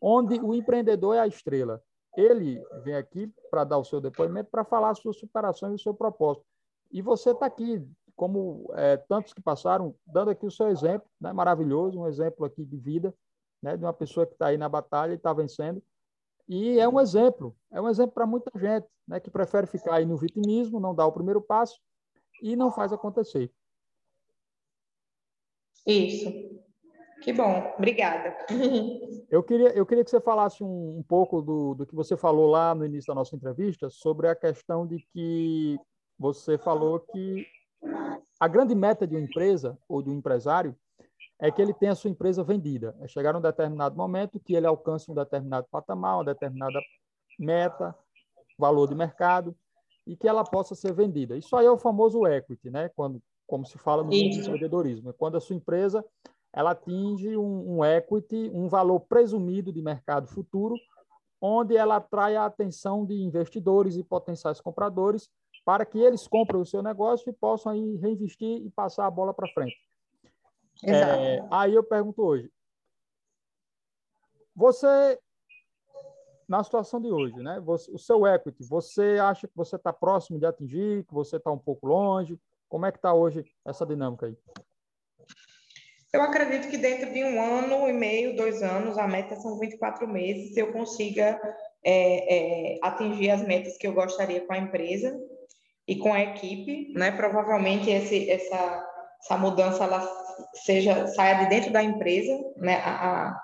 onde 0.00 0.38
o 0.40 0.54
empreendedor 0.54 1.16
é 1.16 1.20
a 1.20 1.26
estrela. 1.26 1.82
Ele 2.16 2.62
vem 2.82 2.94
aqui 2.94 3.32
para 3.50 3.64
dar 3.64 3.78
o 3.78 3.84
seu 3.84 4.00
depoimento, 4.00 4.50
para 4.50 4.64
falar 4.64 4.90
as 4.90 4.98
suas 4.98 5.18
superações 5.18 5.72
e 5.72 5.76
o 5.76 5.78
seu 5.78 5.94
propósito. 5.94 6.44
E 6.90 7.00
você 7.00 7.30
está 7.30 7.46
aqui, 7.46 7.86
como 8.20 8.70
é, 8.74 8.98
tantos 8.98 9.32
que 9.32 9.40
passaram, 9.40 9.94
dando 10.06 10.30
aqui 10.30 10.44
o 10.44 10.50
seu 10.50 10.68
exemplo, 10.68 11.08
né, 11.18 11.32
maravilhoso, 11.32 11.98
um 11.98 12.06
exemplo 12.06 12.44
aqui 12.44 12.62
de 12.66 12.76
vida, 12.76 13.14
né, 13.62 13.78
de 13.78 13.82
uma 13.82 13.94
pessoa 13.94 14.26
que 14.26 14.34
está 14.34 14.48
aí 14.48 14.58
na 14.58 14.68
batalha 14.68 15.12
e 15.12 15.16
está 15.16 15.32
vencendo. 15.32 15.82
E 16.46 16.78
é 16.78 16.86
um 16.86 17.00
exemplo, 17.00 17.56
é 17.72 17.80
um 17.80 17.88
exemplo 17.88 18.12
para 18.12 18.26
muita 18.26 18.50
gente, 18.58 18.86
né, 19.08 19.20
que 19.20 19.30
prefere 19.30 19.66
ficar 19.66 19.94
aí 19.94 20.04
no 20.04 20.18
vitimismo, 20.18 20.78
não 20.78 20.94
dar 20.94 21.06
o 21.06 21.12
primeiro 21.12 21.40
passo, 21.40 21.80
e 22.42 22.54
não 22.54 22.70
faz 22.70 22.92
acontecer. 22.92 23.50
Isso. 25.86 26.30
Que 27.22 27.32
bom, 27.32 27.72
obrigada. 27.78 28.36
Eu 29.30 29.42
queria, 29.42 29.68
eu 29.68 29.86
queria 29.86 30.04
que 30.04 30.10
você 30.10 30.20
falasse 30.20 30.62
um, 30.62 30.98
um 30.98 31.02
pouco 31.02 31.40
do, 31.40 31.74
do 31.74 31.86
que 31.86 31.94
você 31.94 32.16
falou 32.18 32.50
lá 32.50 32.74
no 32.74 32.84
início 32.84 33.08
da 33.08 33.14
nossa 33.14 33.34
entrevista 33.34 33.88
sobre 33.88 34.28
a 34.28 34.34
questão 34.34 34.86
de 34.86 34.98
que 35.12 35.78
você 36.18 36.58
falou 36.58 36.98
que 36.98 37.46
a 38.38 38.48
grande 38.48 38.74
meta 38.74 39.06
de 39.06 39.14
uma 39.14 39.22
empresa 39.22 39.78
ou 39.88 40.02
de 40.02 40.10
um 40.10 40.14
empresário 40.14 40.74
é 41.38 41.50
que 41.50 41.60
ele 41.60 41.72
tenha 41.72 41.92
a 41.92 41.94
sua 41.94 42.10
empresa 42.10 42.44
vendida. 42.44 42.96
É 43.00 43.08
chegar 43.08 43.34
a 43.34 43.38
um 43.38 43.40
determinado 43.40 43.96
momento 43.96 44.40
que 44.40 44.54
ele 44.54 44.66
alcance 44.66 45.10
um 45.10 45.14
determinado 45.14 45.66
patamar, 45.70 46.16
uma 46.16 46.24
determinada 46.24 46.80
meta, 47.38 47.94
valor 48.58 48.88
de 48.88 48.94
mercado, 48.94 49.56
e 50.06 50.16
que 50.16 50.28
ela 50.28 50.44
possa 50.44 50.74
ser 50.74 50.92
vendida. 50.92 51.36
Isso 51.36 51.56
aí 51.56 51.66
é 51.66 51.70
o 51.70 51.78
famoso 51.78 52.26
equity, 52.26 52.70
né? 52.70 52.90
Quando, 52.94 53.22
como 53.46 53.64
se 53.64 53.78
fala 53.78 54.02
no 54.02 54.12
empreendedorismo, 54.12 55.10
é 55.10 55.12
quando 55.12 55.36
a 55.36 55.40
sua 55.40 55.56
empresa 55.56 56.04
ela 56.52 56.72
atinge 56.72 57.36
um, 57.36 57.78
um 57.78 57.84
equity, 57.84 58.50
um 58.52 58.68
valor 58.68 59.00
presumido 59.00 59.72
de 59.72 59.80
mercado 59.80 60.26
futuro, 60.26 60.74
onde 61.40 61.76
ela 61.76 61.96
atrai 61.96 62.36
a 62.36 62.44
atenção 62.44 63.06
de 63.06 63.14
investidores 63.14 63.96
e 63.96 64.04
potenciais 64.04 64.60
compradores 64.60 65.30
para 65.70 65.86
que 65.86 66.00
eles 66.00 66.26
comprem 66.26 66.60
o 66.60 66.66
seu 66.66 66.82
negócio 66.82 67.30
e 67.30 67.32
possam 67.32 67.70
aí 67.70 67.96
reinvestir 67.98 68.60
e 68.60 68.68
passar 68.70 69.06
a 69.06 69.10
bola 69.10 69.32
para 69.32 69.46
frente. 69.52 69.76
É, 70.84 71.44
aí 71.48 71.72
eu 71.72 71.84
pergunto 71.84 72.20
hoje, 72.24 72.50
você 74.52 75.16
na 76.48 76.64
situação 76.64 77.00
de 77.00 77.12
hoje, 77.12 77.36
né? 77.36 77.60
Você, 77.60 77.88
o 77.92 77.98
seu 78.00 78.26
equity, 78.26 78.64
você 78.64 79.18
acha 79.22 79.46
que 79.46 79.54
você 79.54 79.76
está 79.76 79.92
próximo 79.92 80.40
de 80.40 80.46
atingir, 80.46 81.04
que 81.04 81.14
você 81.14 81.36
está 81.36 81.52
um 81.52 81.58
pouco 81.58 81.86
longe? 81.86 82.36
Como 82.68 82.84
é 82.84 82.90
que 82.90 82.98
está 82.98 83.14
hoje 83.14 83.44
essa 83.64 83.86
dinâmica 83.86 84.26
aí? 84.26 84.36
Eu 86.12 86.22
acredito 86.22 86.68
que 86.68 86.78
dentro 86.78 87.12
de 87.12 87.22
um 87.22 87.40
ano 87.40 87.88
e 87.88 87.92
meio, 87.92 88.34
dois 88.34 88.60
anos, 88.60 88.98
a 88.98 89.06
meta 89.06 89.36
são 89.36 89.56
24 89.56 90.08
meses, 90.08 90.56
eu 90.56 90.72
consiga 90.72 91.40
é, 91.84 92.74
é, 92.74 92.78
atingir 92.82 93.30
as 93.30 93.46
metas 93.46 93.78
que 93.78 93.86
eu 93.86 93.94
gostaria 93.94 94.44
com 94.44 94.52
a 94.52 94.58
empresa 94.58 95.29
e 95.90 95.96
com 95.96 96.12
a 96.12 96.20
equipe, 96.20 96.92
né? 96.94 97.10
Provavelmente 97.10 97.90
esse, 97.90 98.30
essa, 98.30 98.86
essa 99.20 99.36
mudança 99.36 99.82
ela 99.82 100.00
seja 100.54 101.08
saia 101.08 101.42
de 101.42 101.50
dentro 101.50 101.72
da 101.72 101.82
empresa, 101.82 102.32
né? 102.58 102.76
A, 102.76 102.90
a, 102.92 103.40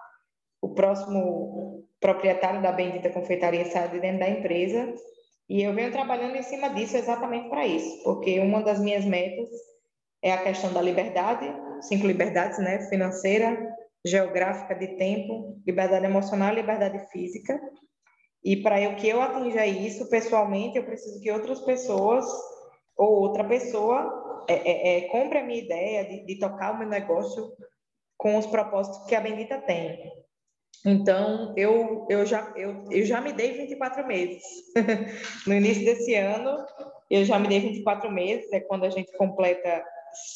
o 0.63 0.73
próximo 0.73 1.85
proprietário 2.01 2.63
da 2.63 2.71
Bendita 2.71 3.11
Confeitaria 3.11 3.65
sai 3.65 3.89
de 3.89 3.99
dentro 3.99 4.21
da 4.21 4.29
empresa. 4.29 4.95
E 5.49 5.61
eu 5.61 5.75
venho 5.75 5.91
trabalhando 5.91 6.37
em 6.37 6.43
cima 6.45 6.71
disso 6.71 6.97
exatamente 6.97 7.49
para 7.49 7.67
isso, 7.67 8.05
porque 8.05 8.39
uma 8.39 8.63
das 8.63 8.79
minhas 8.79 9.05
metas 9.05 9.49
é 10.23 10.33
a 10.33 10.43
questão 10.43 10.73
da 10.73 10.81
liberdade, 10.81 11.53
cinco 11.81 12.07
liberdades, 12.07 12.61
né? 12.61 12.89
Financeira, 12.89 13.59
geográfica 14.07 14.77
de 14.77 14.97
tempo, 14.97 15.61
liberdade 15.67 16.07
emocional 16.07 16.55
liberdade 16.55 17.11
física. 17.11 17.61
E 18.47 18.63
para 18.63 18.81
eu 18.81 18.95
que 18.95 19.09
eu 19.09 19.21
atinja 19.21 19.67
isso 19.67 20.09
pessoalmente, 20.09 20.79
eu 20.79 20.85
preciso 20.85 21.21
que 21.21 21.33
outras 21.33 21.59
pessoas 21.63 22.25
ou 22.97 23.23
outra 23.23 23.43
pessoa 23.43 24.45
é, 24.49 24.55
é, 24.55 24.99
é, 24.99 25.01
compre 25.09 25.39
a 25.39 25.45
minha 25.45 25.59
ideia 25.59 26.05
de, 26.05 26.25
de 26.25 26.39
tocar 26.39 26.73
o 26.73 26.79
meu 26.79 26.89
negócio 26.89 27.53
com 28.17 28.37
os 28.37 28.47
propósitos 28.47 29.05
que 29.09 29.17
a 29.17 29.21
Bendita 29.21 29.59
tem. 29.63 30.13
Então, 30.85 31.55
eu, 31.57 32.07
eu, 32.09 32.25
já, 32.25 32.53
eu, 32.55 32.85
eu 32.89 33.05
já 33.05 33.21
me 33.21 33.33
dei 33.33 33.51
24 33.51 34.07
meses. 34.07 34.45
no 35.45 35.53
início 35.53 35.85
desse 35.85 36.15
ano, 36.15 36.65
eu 37.11 37.25
já 37.25 37.41
me 37.41 37.49
dei 37.49 37.59
24 37.59 38.09
meses, 38.13 38.53
é 38.53 38.61
quando 38.61 38.85
a 38.85 38.91
gente 38.91 39.11
completa 39.17 39.85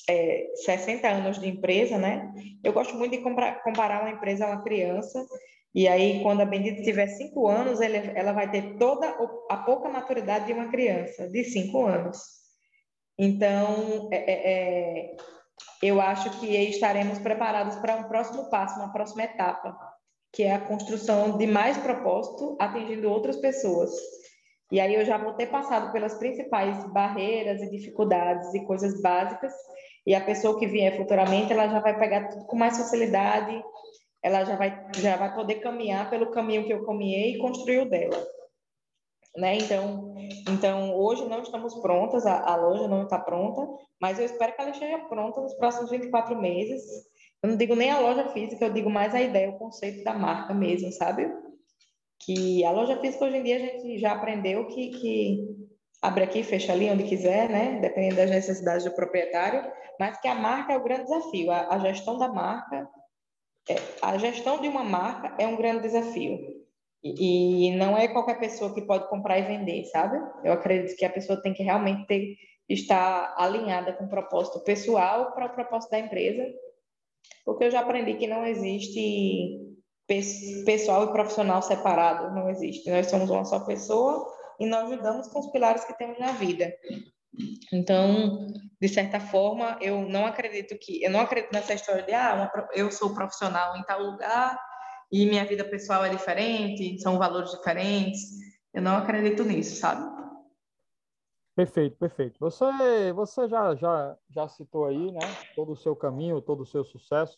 é, 0.09 0.51
60 0.57 1.09
anos 1.09 1.38
de 1.38 1.49
empresa, 1.49 1.96
né? 1.96 2.29
Eu 2.64 2.73
gosto 2.73 2.96
muito 2.96 3.12
de 3.12 3.23
comparar 3.23 4.01
uma 4.01 4.11
empresa 4.11 4.46
a 4.46 4.49
uma 4.49 4.62
criança, 4.64 5.25
e 5.74 5.87
aí, 5.87 6.22
quando 6.22 6.40
a 6.40 6.46
Bendita 6.46 6.83
tiver 6.83 7.06
5 7.06 7.48
anos, 7.48 7.80
ela, 7.80 8.33
vai 8.33 8.50
ter 8.50 8.76
toda 8.76 9.09
a 9.48 9.56
pouca 9.59 9.88
maturidade 9.88 10.46
de 10.46 10.52
uma 10.52 10.68
criança, 10.68 11.28
de 11.28 11.44
5 11.44 11.87
anos. 11.87 12.18
Então, 13.18 14.09
é, 14.11 14.16
é, 14.16 14.52
é, 14.52 15.16
eu 15.83 16.00
acho 16.00 16.40
que 16.40 16.46
estaremos 16.46 17.18
preparados 17.18 17.76
para 17.76 17.96
um 17.96 18.04
próximo 18.04 18.50
passo, 18.50 18.80
uma 18.80 18.92
próxima 18.92 19.22
etapa 19.22 19.76
que 20.33 20.44
é 20.44 20.54
a 20.54 20.61
construção 20.61 21.37
de 21.37 21.46
mais 21.46 21.76
propósito 21.78 22.56
atingindo 22.61 23.11
outras 23.11 23.37
pessoas. 23.37 23.90
E 24.70 24.78
aí 24.78 24.94
eu 24.94 25.04
já 25.04 25.18
vou 25.18 25.33
ter 25.33 25.46
passado 25.46 25.90
pelas 25.92 26.14
principais 26.14 26.85
barreiras 26.92 27.61
e 27.61 27.70
dificuldades 27.70 28.54
e 28.54 28.64
coisas 28.64 29.00
básicas, 29.02 29.52
e 30.06 30.14
a 30.14 30.20
pessoa 30.20 30.59
que 30.59 30.66
vier 30.66 30.96
futuramente, 30.96 31.52
ela 31.52 31.68
já 31.68 31.80
vai 31.80 31.98
pegar 31.98 32.28
tudo 32.28 32.46
com 32.46 32.56
mais 32.56 32.78
facilidade, 32.78 33.62
ela 34.22 34.44
já 34.44 34.56
vai, 34.56 34.87
já 34.96 35.16
vai 35.16 35.35
poder 35.35 35.56
caminhar 35.56 36.11
pelo 36.11 36.30
caminho 36.30 36.64
que 36.64 36.72
eu 36.72 36.85
caminhei 36.85 37.35
e 37.35 37.38
construir 37.38 37.80
o 37.80 37.88
dela. 37.88 38.26
Né? 39.37 39.59
Então, 39.59 40.14
então, 40.48 40.94
hoje 40.94 41.24
não 41.28 41.42
estamos 41.42 41.74
prontas, 41.80 42.26
a, 42.26 42.52
a 42.52 42.56
loja 42.56 42.88
não 42.88 43.04
está 43.04 43.18
pronta, 43.18 43.66
mas 44.00 44.18
eu 44.18 44.24
espero 44.24 44.54
que 44.54 44.61
ela 44.61 44.70
esteja 44.70 44.98
pronta 45.09 45.40
nos 45.40 45.54
próximos 45.54 45.90
24 45.90 46.37
meses, 46.37 46.83
eu 47.42 47.48
não 47.48 47.56
digo 47.56 47.74
nem 47.74 47.90
a 47.90 47.98
loja 47.98 48.28
física, 48.30 48.66
eu 48.66 48.72
digo 48.72 48.90
mais 48.90 49.14
a 49.14 49.20
ideia, 49.20 49.50
o 49.50 49.59
conceito 49.59 50.04
da 50.04 50.12
marca 50.12 50.52
mesmo, 50.52 50.92
sabe? 50.92 51.30
Que 52.18 52.64
a 52.64 52.70
loja 52.70 53.00
física 53.00 53.24
hoje 53.24 53.37
em 53.38 53.42
dia 53.42 53.56
a 53.56 53.61
gente 53.61 53.98
já 53.98 54.12
aprendeu 54.12 54.66
que, 54.66 54.90
que 54.90 55.48
abre 56.02 56.24
aqui, 56.24 56.42
fecha 56.42 56.72
ali, 56.72 56.90
onde 56.90 57.04
quiser, 57.04 57.48
né? 57.48 57.78
Dependendo 57.80 58.16
das 58.16 58.30
necessidades 58.30 58.85
do 58.85 58.94
proprietário, 58.94 59.72
mas 59.98 60.20
que 60.20 60.28
a 60.28 60.35
marca 60.35 60.74
é 60.74 60.76
o 60.76 60.83
grande 60.83 61.04
desafio. 61.04 61.50
A, 61.50 61.74
a 61.74 61.78
gestão 61.78 62.18
da 62.18 62.28
marca, 62.28 62.87
a 64.03 64.18
gestão 64.18 64.61
de 64.61 64.68
uma 64.68 64.83
marca 64.83 65.35
é 65.38 65.46
um 65.46 65.57
grande 65.57 65.83
desafio. 65.83 66.38
E, 67.03 67.68
e, 67.68 67.77
não 67.77 67.96
é 67.96 68.09
qualquer 68.09 68.38
pessoa 68.38 68.75
que 68.75 68.83
pode 68.83 69.09
comprar 69.09 69.38
e 69.38 69.42
vender, 69.42 69.85
sabe? 69.87 70.18
Eu 70.44 70.53
acredito 70.53 70.96
que 70.96 71.05
a 71.05 71.11
pessoa 71.11 71.40
tem 71.40 71.55
que 71.55 71.62
realmente 71.62 72.07
ter, 72.07 72.37
estar 72.68 73.35
alinhada 73.38 73.92
com 73.94 74.05
o 74.05 74.09
propósito 74.09 74.61
pessoal 74.61 75.33
para 75.33 75.46
o 75.46 75.55
propósito 75.55 75.90
da 75.90 75.99
empresa, 75.99 76.44
porque 77.44 77.64
eu 77.64 77.70
já 77.70 77.81
aprendi 77.81 78.14
que 78.14 78.27
não 78.27 78.46
existe 78.46 79.59
pessoal 80.66 81.05
e 81.05 81.12
profissional 81.12 81.62
separado, 81.62 82.35
não 82.35 82.51
existe. 82.51 82.90
Nós 82.90 83.07
somos 83.07 83.31
uma 83.31 83.44
só 83.44 83.61
pessoa 83.61 84.27
e 84.59 84.66
nós 84.66 84.90
ajudamos 84.90 85.29
com 85.29 85.38
os 85.38 85.51
pilares 85.51 85.85
que 85.85 85.96
temos 85.96 86.18
na 86.18 86.33
vida. 86.33 86.70
Então, 87.73 88.47
de 88.81 88.88
certa 88.88 89.21
forma, 89.21 89.79
eu 89.81 90.09
não 90.09 90.27
acredito 90.27 90.77
que 90.79 91.03
eu 91.03 91.11
não 91.11 91.21
acredito 91.21 91.53
nessa 91.53 91.75
história 91.75 92.03
de 92.03 92.12
ah, 92.12 92.35
uma, 92.35 92.69
eu 92.75 92.90
sou 92.90 93.14
profissional 93.14 93.77
em 93.77 93.83
tal 93.85 94.03
lugar 94.03 94.59
e 95.12 95.27
minha 95.27 95.45
vida 95.45 95.64
pessoal 95.64 96.05
é 96.05 96.09
diferente, 96.09 97.01
são 97.01 97.19
valores 97.19 97.51
diferentes. 97.51 98.21
Eu 98.73 98.83
não 98.83 98.97
acredito 98.97 99.45
nisso, 99.45 99.77
sabe? 99.77 100.09
Perfeito, 101.55 101.97
perfeito. 101.97 102.38
Você, 102.40 103.12
você 103.12 103.49
já, 103.49 103.75
já, 103.75 104.16
já 104.31 104.49
citou 104.49 104.87
aí, 104.87 105.12
né, 105.12 105.21
todo 105.55 105.73
o 105.73 105.77
seu 105.77 105.95
caminho, 105.95 106.40
todo 106.40 106.62
o 106.62 106.66
seu 106.66 106.85
sucesso. 106.85 107.37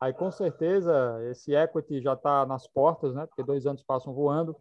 Aí, 0.00 0.12
com 0.12 0.30
certeza, 0.30 1.18
esse 1.30 1.54
equity 1.54 2.00
já 2.00 2.14
está 2.14 2.46
nas 2.46 2.66
portas, 2.66 3.14
né? 3.14 3.26
Porque 3.26 3.42
dois 3.42 3.66
anos 3.66 3.82
passam 3.82 4.12
voando. 4.12 4.56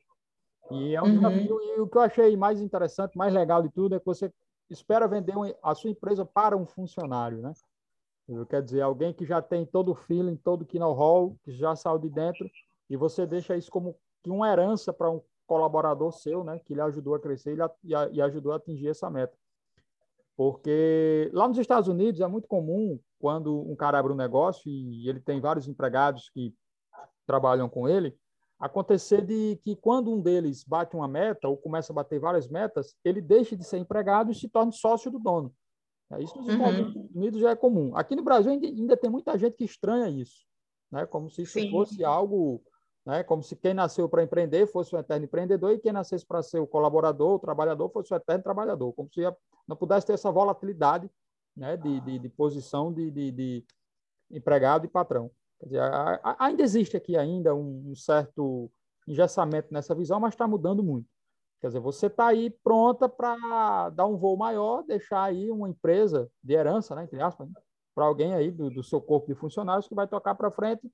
E 0.72 0.96
é 0.96 1.02
um 1.02 1.06
uhum. 1.06 1.16
desafio. 1.16 1.62
E 1.62 1.80
o 1.82 1.88
que 1.88 1.98
eu 1.98 2.02
achei 2.02 2.38
mais 2.38 2.62
interessante, 2.62 3.18
mais 3.18 3.34
legal 3.34 3.62
de 3.62 3.70
tudo, 3.70 3.96
é 3.96 4.00
que 4.00 4.06
você 4.06 4.32
espera 4.69 5.08
vender 5.08 5.34
a 5.62 5.76
sua 5.76 5.89
empresa 5.89 6.26
para 6.26 6.58
um 6.58 6.65
funcionário, 6.65 7.39
né? 7.39 7.54
Quer 8.49 8.62
dizer, 8.62 8.82
alguém 8.82 9.13
que 9.13 9.26
já 9.26 9.41
tem 9.41 9.65
todo 9.65 9.91
o 9.91 9.95
feeling, 9.95 10.38
todo 10.38 10.62
o 10.62 10.80
know-how, 10.80 11.36
que 11.43 11.52
já 11.52 11.76
saiu 11.76 11.99
de 11.99 12.10
dentro, 12.10 12.49
e 12.89 12.95
você 12.95 13.26
deixa 13.26 13.56
isso 13.58 13.69
como 13.69 13.97
uma 14.26 14.49
herança 14.49 14.93
para 14.93 15.12
um 15.12 15.21
colaborador 15.45 16.12
seu, 16.12 16.43
né? 16.43 16.60
Que 16.60 16.73
lhe 16.73 16.82
ajudou 16.82 17.15
a 17.15 17.19
crescer 17.19 17.58
e, 17.84 18.21
ajudou 18.21 18.54
a 18.54 18.56
atingir 18.56 18.88
essa 18.88 19.10
meta. 19.10 19.38
Porque 20.36 21.30
lá 21.34 21.47
nos 21.47 21.58
Estados 21.58 21.88
Unidos 21.88 22.21
é 22.21 22.28
muito 22.28 22.47
comum, 22.47 22.99
quando 23.19 23.62
um 23.69 23.76
cara 23.76 23.99
abre 23.99 24.12
um 24.12 24.15
negócio 24.17 24.69
e 24.69 25.08
ele 25.08 25.19
tem 25.19 25.39
vários 25.39 25.67
empregados 25.67 26.30
que 26.30 26.54
trabalham 27.26 27.69
com 27.69 27.88
ele, 27.88 28.17
acontecer 28.63 29.21
de 29.26 29.58
que 29.58 29.76
quando 29.76 30.10
um 30.10 30.21
deles 30.21 30.63
bate 30.63 30.95
uma 30.95 31.08
meta 31.08 31.49
ou 31.49 31.58
começa 31.58 31.91
a 31.91 31.95
bater 31.95 32.17
várias 32.17 32.47
metas, 32.47 32.95
ele 33.04 33.19
deixa 33.19 33.58
de 33.58 33.63
ser 33.65 33.78
empregado 33.78 34.32
e 34.32 34.36
se 34.36 34.47
torna 34.47 34.71
sócio 34.71 35.12
do 35.12 35.19
dono. 35.19 35.54
É, 36.10 36.23
isso 36.23 36.38
nos 36.38 36.47
Estados 36.47 36.95
uhum. 36.95 37.10
Unidos 37.13 37.41
já 37.41 37.52
é 37.52 37.56
comum. 37.58 37.91
Aqui 37.93 38.15
no 38.15 38.23
Brasil 38.23 38.54
ainda, 38.54 38.95
tem 38.95 39.10
muita 39.10 39.38
gente 39.38 39.58
que 39.58 39.65
estranha 39.65 40.08
isso, 40.10 40.45
né? 40.89 41.06
Como 41.06 41.30
se 41.30 41.41
isso 41.41 41.60
Sim. 41.60 41.69
fosse 41.71 42.06
algo, 42.06 42.63
né? 43.06 43.21
Como 43.23 43.43
se 43.43 43.54
quem 43.54 43.73
nasceu 43.73 44.08
para 44.08 44.23
empreender 44.23 44.65
fosse 44.65 44.95
um 44.95 44.99
eterno 44.99 45.26
empreendedor 45.26 45.73
e 45.73 45.80
quem 45.80 45.91
nascesse 45.91 46.26
para 46.26 46.41
ser 46.41 46.60
o 46.60 46.67
colaborador, 46.67 47.34
o 47.34 47.39
trabalhador, 47.39 47.89
fosse 47.89 48.13
o 48.13 48.15
eterno 48.15 48.43
trabalhador. 48.43 48.93
Como 48.93 49.10
se 49.12 49.21
não 49.67 49.76
pudesse 49.76 50.08
ter 50.08 50.13
essa 50.13 50.32
volatilidade, 50.32 51.12
né? 51.54 51.76
De, 51.76 51.99
de, 51.99 52.17
de 52.17 52.30
posição 52.30 52.93
de, 52.93 53.12
de, 53.12 53.30
de 53.30 53.65
empregado 54.32 54.86
e 54.86 54.89
patrão. 54.89 55.30
Dizer, 55.62 55.82
ainda 56.39 56.63
existe 56.63 56.98
aqui 56.98 57.16
ainda 57.16 57.56
um, 57.56 57.94
certo 57.96 58.70
engessamento 59.08 59.74
nessa 59.74 59.96
visão, 59.96 60.20
mas 60.20 60.34
está 60.34 60.48
mudando 60.48 60.84
muito. 60.84 61.08
Quer 61.62 61.68
dizer, 61.68 61.80
você 61.80 62.08
está 62.08 62.28
aí 62.28 62.50
pronta 62.50 63.08
para 63.08 63.89
dar 63.92 64.06
um 64.06 64.18
voo 64.18 64.36
maior, 64.36 64.84
deixar 64.84 65.24
aí 65.24 65.50
uma 65.50 65.70
empresa 65.70 66.30
de 66.44 66.54
herança, 66.54 66.94
né, 66.94 67.04
entre 67.04 67.22
aspas, 67.22 67.48
para 67.96 68.06
alguém 68.06 68.34
aí 68.34 68.52
do, 68.52 68.70
do, 68.70 68.84
seu 68.84 69.00
corpo 69.00 69.28
de 69.28 69.36
funcionários 69.36 69.88
que 69.88 69.96
vai 69.96 70.08
tocar 70.08 70.36
para 70.36 70.52
frente 70.52 70.92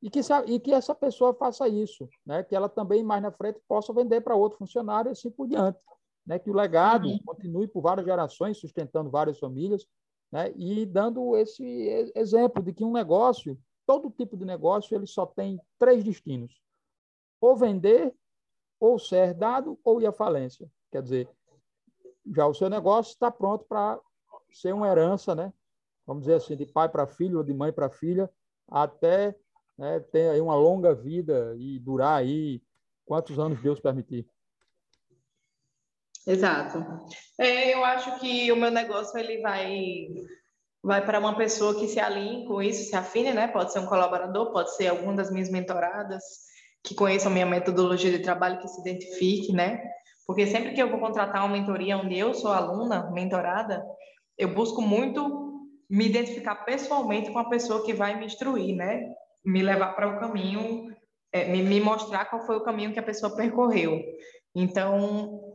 e 0.00 0.08
que, 0.08 0.20
e 0.46 0.60
que 0.60 0.72
essa 0.72 0.94
pessoa 0.94 1.34
faça 1.34 1.66
isso, 1.66 2.08
né, 2.24 2.44
que 2.44 2.54
ela 2.54 2.68
também 2.68 3.02
mais 3.02 3.22
na 3.22 3.32
frente 3.32 3.58
possa 3.66 3.92
vender 3.92 4.20
para 4.20 4.36
outro 4.36 4.58
funcionário 4.58 5.08
e 5.08 5.12
assim 5.12 5.30
por 5.30 5.48
diante. 5.48 5.78
Né, 6.24 6.38
que 6.38 6.48
o 6.48 6.54
legado 6.54 7.06
uhum. 7.06 7.18
continue 7.24 7.66
por 7.66 7.82
várias 7.82 8.06
gerações, 8.06 8.58
sustentando 8.58 9.10
várias 9.10 9.38
famílias, 9.38 9.86
né, 10.30 10.52
e 10.56 10.86
dando 10.86 11.36
esse 11.36 12.12
exemplo 12.14 12.62
de 12.62 12.72
que 12.72 12.84
um 12.84 12.92
negócio 12.92 13.58
todo 13.86 14.10
tipo 14.10 14.36
de 14.36 14.44
negócio 14.44 14.94
ele 14.94 15.06
só 15.06 15.26
tem 15.26 15.60
três 15.78 16.02
destinos: 16.04 16.60
ou 17.40 17.56
vender, 17.56 18.14
ou 18.80 18.98
ser 18.98 19.28
herdado, 19.28 19.78
ou 19.84 20.00
ir 20.00 20.06
à 20.06 20.12
falência. 20.12 20.70
Quer 20.90 21.02
dizer, 21.02 21.28
já 22.34 22.46
o 22.46 22.54
seu 22.54 22.68
negócio 22.70 23.12
está 23.12 23.30
pronto 23.30 23.64
para 23.64 24.00
ser 24.52 24.72
uma 24.72 24.88
herança, 24.88 25.34
né? 25.34 25.52
Vamos 26.06 26.24
dizer 26.24 26.34
assim, 26.34 26.56
de 26.56 26.66
pai 26.66 26.88
para 26.88 27.06
filho 27.06 27.38
ou 27.38 27.44
de 27.44 27.54
mãe 27.54 27.72
para 27.72 27.90
filha, 27.90 28.30
até 28.68 29.34
né, 29.76 30.00
ter 30.00 30.30
aí 30.30 30.40
uma 30.40 30.54
longa 30.54 30.94
vida 30.94 31.54
e 31.58 31.78
durar 31.78 32.18
aí 32.18 32.62
quantos 33.04 33.38
anos 33.38 33.60
Deus 33.60 33.80
permitir. 33.80 34.28
Exato. 36.26 36.78
É, 37.38 37.74
eu 37.74 37.84
acho 37.84 38.18
que 38.18 38.50
o 38.50 38.56
meu 38.56 38.70
negócio 38.70 39.18
ele 39.18 39.40
vai 39.42 40.08
vai 40.84 41.04
para 41.04 41.18
uma 41.18 41.34
pessoa 41.34 41.74
que 41.74 41.88
se 41.88 41.98
alinhe 41.98 42.46
com 42.46 42.60
isso, 42.60 42.90
se 42.90 42.94
afine, 42.94 43.32
né? 43.32 43.48
Pode 43.48 43.72
ser 43.72 43.78
um 43.78 43.86
colaborador, 43.86 44.52
pode 44.52 44.76
ser 44.76 44.88
alguma 44.88 45.14
das 45.14 45.30
minhas 45.30 45.48
mentoradas 45.48 46.22
que 46.84 46.94
conheçam 46.94 47.32
minha 47.32 47.46
metodologia 47.46 48.10
de 48.10 48.18
trabalho, 48.18 48.60
que 48.60 48.68
se 48.68 48.82
identifique, 48.82 49.50
né? 49.50 49.82
Porque 50.26 50.46
sempre 50.46 50.74
que 50.74 50.82
eu 50.82 50.90
vou 50.90 51.00
contratar 51.00 51.42
uma 51.42 51.56
mentoria 51.56 51.96
onde 51.96 52.18
eu 52.18 52.34
sou 52.34 52.52
aluna, 52.52 53.10
mentorada, 53.10 53.82
eu 54.36 54.54
busco 54.54 54.82
muito 54.82 55.72
me 55.88 56.04
identificar 56.06 56.56
pessoalmente 56.66 57.30
com 57.30 57.38
a 57.38 57.48
pessoa 57.48 57.82
que 57.82 57.94
vai 57.94 58.18
me 58.18 58.26
instruir, 58.26 58.76
né? 58.76 59.00
Me 59.42 59.62
levar 59.62 59.94
para 59.94 60.08
o 60.08 60.20
caminho, 60.20 60.94
é, 61.32 61.46
me, 61.46 61.62
me 61.62 61.80
mostrar 61.80 62.26
qual 62.26 62.44
foi 62.44 62.56
o 62.56 62.64
caminho 62.64 62.92
que 62.92 63.00
a 63.00 63.02
pessoa 63.02 63.34
percorreu. 63.34 64.02
Então, 64.54 65.53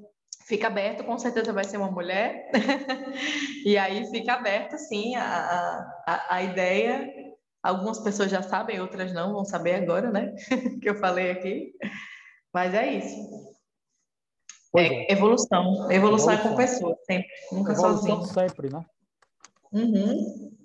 fica 0.49 0.65
aberto, 0.65 1.03
com 1.03 1.17
certeza 1.19 1.53
vai 1.53 1.63
ser 1.63 1.77
uma 1.77 1.91
mulher, 1.91 2.49
e 3.63 3.77
aí 3.77 4.09
fica 4.09 4.33
aberto, 4.33 4.79
sim, 4.79 5.15
a, 5.15 5.87
a, 6.07 6.35
a 6.35 6.43
ideia. 6.43 7.07
Algumas 7.61 7.99
pessoas 7.99 8.31
já 8.31 8.41
sabem, 8.41 8.79
outras 8.79 9.13
não, 9.13 9.33
vão 9.33 9.45
saber 9.45 9.75
agora, 9.75 10.09
né? 10.09 10.33
que 10.81 10.89
eu 10.89 10.95
falei 10.95 11.29
aqui. 11.29 11.73
Mas 12.51 12.73
é 12.73 12.93
isso. 12.93 13.15
É, 14.75 14.81
é, 14.81 15.11
evolução. 15.11 15.61
evolução. 15.61 15.91
Evolução 15.91 16.31
é 16.31 16.37
com 16.37 16.55
pessoas, 16.55 16.97
sempre. 17.05 17.29
Nunca 17.51 17.73
evolução 17.73 18.23
sozinho. 18.23 18.33
sempre, 18.33 18.73
né? 18.73 18.83
Uhum. 19.71 20.57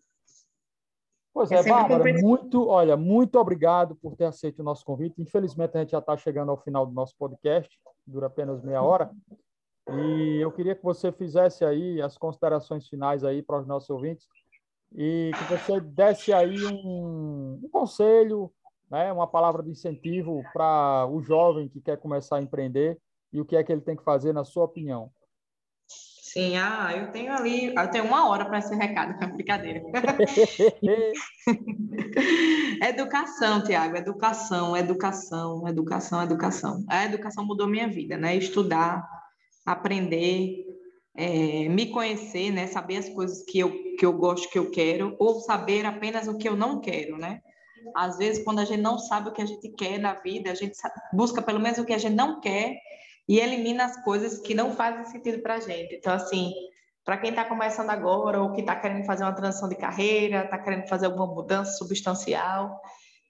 Pois 1.34 1.50
é, 1.50 1.56
é 1.56 1.62
Bárbara, 1.64 2.04
muito, 2.22 2.68
olha, 2.68 2.96
muito 2.96 3.38
obrigado 3.38 3.96
por 3.96 4.16
ter 4.16 4.24
aceito 4.24 4.60
o 4.60 4.64
nosso 4.64 4.84
convite. 4.84 5.20
Infelizmente, 5.20 5.76
a 5.76 5.80
gente 5.80 5.90
já 5.90 5.98
está 5.98 6.16
chegando 6.16 6.50
ao 6.50 6.62
final 6.62 6.86
do 6.86 6.92
nosso 6.92 7.14
podcast, 7.18 7.76
dura 8.06 8.28
apenas 8.28 8.62
meia 8.62 8.80
hora. 8.80 9.10
E 9.90 10.38
eu 10.40 10.50
queria 10.50 10.74
que 10.74 10.82
você 10.82 11.12
fizesse 11.12 11.64
aí 11.64 12.00
as 12.00 12.16
considerações 12.16 12.88
finais 12.88 13.22
aí 13.22 13.42
para 13.42 13.60
os 13.60 13.66
nossos 13.66 13.90
ouvintes 13.90 14.26
e 14.94 15.32
que 15.36 15.44
você 15.44 15.80
desse 15.80 16.32
aí 16.32 16.64
um, 16.64 17.60
um 17.62 17.68
conselho, 17.70 18.50
né, 18.90 19.12
uma 19.12 19.26
palavra 19.26 19.62
de 19.62 19.70
incentivo 19.70 20.42
para 20.52 21.06
o 21.10 21.20
jovem 21.20 21.68
que 21.68 21.80
quer 21.80 21.98
começar 21.98 22.36
a 22.36 22.42
empreender 22.42 22.96
e 23.32 23.40
o 23.40 23.44
que 23.44 23.56
é 23.56 23.64
que 23.64 23.72
ele 23.72 23.80
tem 23.80 23.96
que 23.96 24.04
fazer 24.04 24.32
na 24.32 24.44
sua 24.44 24.64
opinião. 24.64 25.10
Sim, 25.88 26.56
ah, 26.56 26.92
eu 26.96 27.12
tenho 27.12 27.32
ali, 27.32 27.74
eu 27.74 27.90
tenho 27.90 28.06
uma 28.06 28.28
hora 28.28 28.44
para 28.44 28.58
esse 28.58 28.74
recado, 28.74 29.22
é 29.22 29.26
brincadeira. 29.28 29.82
educação, 32.88 33.62
Tiago, 33.62 33.96
educação, 33.96 34.76
educação, 34.76 35.68
educação, 35.68 36.22
educação. 36.22 36.84
A 36.88 37.04
educação 37.04 37.44
mudou 37.44 37.68
minha 37.68 37.86
vida, 37.86 38.16
né? 38.16 38.34
Estudar, 38.34 39.06
aprender, 39.64 40.64
é, 41.16 41.68
me 41.68 41.86
conhecer, 41.86 42.50
né? 42.50 42.66
Saber 42.66 42.96
as 42.96 43.08
coisas 43.08 43.44
que 43.44 43.58
eu, 43.58 43.70
que 43.96 44.04
eu 44.04 44.12
gosto, 44.12 44.50
que 44.50 44.58
eu 44.58 44.70
quero, 44.70 45.16
ou 45.18 45.40
saber 45.40 45.86
apenas 45.86 46.26
o 46.28 46.36
que 46.36 46.48
eu 46.48 46.56
não 46.56 46.80
quero, 46.80 47.16
né? 47.16 47.40
Às 47.94 48.16
vezes, 48.18 48.44
quando 48.44 48.60
a 48.60 48.64
gente 48.64 48.80
não 48.80 48.98
sabe 48.98 49.28
o 49.28 49.32
que 49.32 49.42
a 49.42 49.46
gente 49.46 49.68
quer 49.70 49.98
na 49.98 50.14
vida, 50.14 50.50
a 50.50 50.54
gente 50.54 50.76
busca 51.12 51.42
pelo 51.42 51.60
menos 51.60 51.78
o 51.78 51.84
que 51.84 51.92
a 51.92 51.98
gente 51.98 52.14
não 52.14 52.40
quer 52.40 52.78
e 53.28 53.38
elimina 53.38 53.84
as 53.84 54.02
coisas 54.04 54.38
que 54.38 54.54
não 54.54 54.74
fazem 54.74 55.04
sentido 55.04 55.42
para 55.42 55.54
a 55.54 55.60
gente. 55.60 55.94
Então, 55.94 56.12
assim, 56.12 56.52
para 57.04 57.18
quem 57.18 57.30
está 57.30 57.44
começando 57.44 57.90
agora 57.90 58.40
ou 58.40 58.52
que 58.52 58.60
está 58.60 58.76
querendo 58.76 59.04
fazer 59.04 59.24
uma 59.24 59.34
transição 59.34 59.68
de 59.68 59.76
carreira, 59.76 60.44
está 60.44 60.58
querendo 60.58 60.88
fazer 60.88 61.06
alguma 61.06 61.26
mudança 61.26 61.72
substancial, 61.72 62.80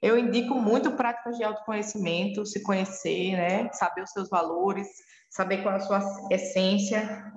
eu 0.01 0.19
indico 0.19 0.55
muito 0.55 0.93
práticas 0.93 1.37
de 1.39 1.45
autoconhecimento, 1.45 2.45
se 2.45 2.63
conhecer, 2.63 3.33
né? 3.33 3.71
Saber 3.73 4.03
os 4.03 4.11
seus 4.11 4.29
valores, 4.29 4.87
saber 5.35 5.63
qual 5.63 5.75
é 5.75 5.79
a 5.79 5.81
sua 5.81 6.29
essência. 6.31 7.33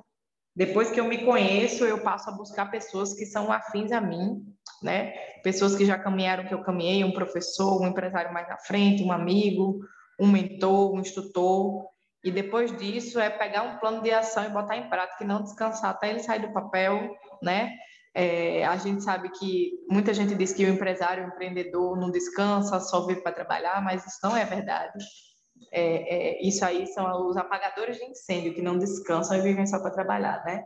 Depois 0.55 0.91
que 0.91 0.99
eu 0.99 1.05
me 1.05 1.25
conheço, 1.25 1.83
eu 1.83 2.01
passo 2.01 2.29
a 2.29 2.33
buscar 2.33 2.69
pessoas 2.69 3.13
que 3.13 3.25
são 3.25 3.51
afins 3.51 3.91
a 3.91 3.99
mim, 3.99 4.43
né? 4.83 5.13
Pessoas 5.43 5.75
que 5.75 5.85
já 5.85 5.97
caminharam 5.97 6.45
que 6.45 6.53
eu 6.53 6.63
caminhei, 6.63 7.03
um 7.03 7.11
professor, 7.11 7.81
um 7.81 7.87
empresário 7.87 8.31
mais 8.31 8.47
na 8.47 8.57
frente, 8.57 9.03
um 9.03 9.11
amigo, 9.11 9.79
um 10.19 10.27
mentor, 10.27 10.93
um 10.93 10.99
instrutor. 10.99 11.87
E 12.23 12.31
depois 12.31 12.75
disso 12.77 13.19
é 13.19 13.29
pegar 13.31 13.63
um 13.63 13.77
plano 13.79 14.01
de 14.03 14.11
ação 14.11 14.45
e 14.45 14.49
botar 14.49 14.77
em 14.77 14.89
prática 14.89 15.23
e 15.23 15.27
não 15.27 15.43
descansar 15.43 15.91
até 15.91 16.09
ele 16.09 16.19
sair 16.19 16.41
do 16.41 16.53
papel, 16.53 17.15
né? 17.41 17.73
É, 18.13 18.65
a 18.65 18.77
gente 18.77 19.03
sabe 19.03 19.29
que 19.29 19.71
muita 19.89 20.13
gente 20.13 20.35
diz 20.35 20.53
que 20.53 20.65
o 20.65 20.69
empresário, 20.69 21.23
o 21.23 21.27
empreendedor 21.27 21.97
não 21.99 22.11
descansa, 22.11 22.79
só 22.79 23.05
vive 23.05 23.21
para 23.21 23.31
trabalhar, 23.31 23.81
mas 23.83 24.05
isso 24.05 24.19
não 24.23 24.35
é 24.35 24.43
verdade. 24.43 25.03
É, 25.71 26.39
é, 26.39 26.47
isso 26.47 26.63
aí 26.63 26.87
são 26.87 27.27
os 27.27 27.37
apagadores 27.37 27.97
de 27.97 28.05
incêndio 28.05 28.53
que 28.53 28.61
não 28.61 28.77
descansam 28.77 29.37
e 29.37 29.41
vivem 29.41 29.65
só 29.65 29.79
para 29.79 29.91
trabalhar, 29.91 30.43
né? 30.45 30.63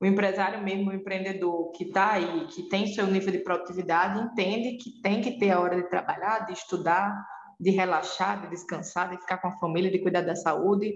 O 0.00 0.04
empresário 0.04 0.62
mesmo, 0.62 0.90
o 0.90 0.94
empreendedor 0.94 1.72
que 1.72 1.84
está 1.84 2.12
aí, 2.12 2.46
que 2.48 2.68
tem 2.68 2.86
seu 2.86 3.06
nível 3.06 3.32
de 3.32 3.38
produtividade, 3.38 4.20
entende 4.20 4.76
que 4.76 5.00
tem 5.00 5.22
que 5.22 5.38
ter 5.38 5.50
a 5.50 5.60
hora 5.60 5.76
de 5.76 5.88
trabalhar, 5.88 6.46
de 6.46 6.52
estudar, 6.52 7.16
de 7.58 7.70
relaxar, 7.70 8.42
de 8.42 8.48
descansar, 8.48 9.10
de 9.10 9.18
ficar 9.18 9.38
com 9.38 9.48
a 9.48 9.58
família, 9.58 9.90
de 9.90 9.98
cuidar 10.00 10.20
da 10.20 10.36
saúde. 10.36 10.94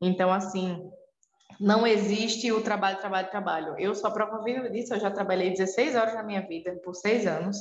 Então, 0.00 0.32
assim, 0.32 0.78
não 1.58 1.84
existe 1.84 2.52
o 2.52 2.60
trabalho, 2.60 2.98
trabalho, 2.98 3.30
trabalho. 3.30 3.74
Eu 3.78 3.94
sou 3.94 4.10
a 4.10 4.12
prova 4.12 4.42
viva 4.44 4.70
disso, 4.70 4.94
eu 4.94 5.00
já 5.00 5.10
trabalhei 5.10 5.50
16 5.50 5.96
horas 5.96 6.14
na 6.14 6.22
minha 6.22 6.46
vida, 6.46 6.78
por 6.84 6.94
seis 6.94 7.26
anos, 7.26 7.56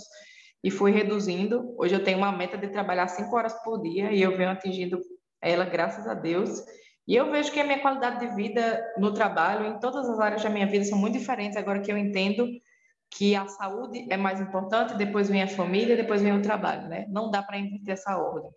e 0.64 0.70
fui 0.70 0.92
reduzindo. 0.92 1.74
Hoje 1.80 1.96
eu 1.96 2.04
tenho 2.04 2.20
uma 2.20 2.32
meta 2.32 2.58
de 2.58 2.68
trabalhar 2.68 3.08
cinco 3.08 3.36
horas 3.36 3.54
por 3.64 3.82
dia, 3.82 4.12
e 4.12 4.22
eu 4.22 4.38
venho 4.38 4.52
atingindo 4.52 5.00
ela, 5.46 5.66
graças 5.66 6.08
a 6.08 6.14
Deus. 6.14 6.64
E 7.08 7.16
eu 7.16 7.32
vejo 7.32 7.52
que 7.52 7.60
a 7.60 7.64
minha 7.64 7.80
qualidade 7.80 8.20
de 8.20 8.36
vida 8.36 8.84
no 8.98 9.14
trabalho, 9.14 9.68
em 9.68 9.80
todas 9.80 10.10
as 10.10 10.20
áreas 10.20 10.42
da 10.42 10.50
minha 10.50 10.66
vida, 10.66 10.84
são 10.86 10.98
muito 10.98 11.18
diferentes 11.18 11.56
agora 11.56 11.80
que 11.80 11.92
eu 11.92 11.98
entendo 11.98 12.48
que 13.12 13.36
a 13.36 13.48
saúde 13.48 14.08
é 14.10 14.18
mais 14.18 14.42
importante, 14.42 14.96
depois 14.96 15.30
vem 15.30 15.44
a 15.44 15.48
família, 15.48 15.96
depois 15.96 16.22
vem 16.22 16.34
o 16.34 16.42
trabalho, 16.42 16.88
né? 16.90 17.06
Não 17.10 17.30
dá 17.30 17.44
para 17.44 17.60
inverter 17.60 17.94
essa 17.94 18.18
ordem. 18.18 18.52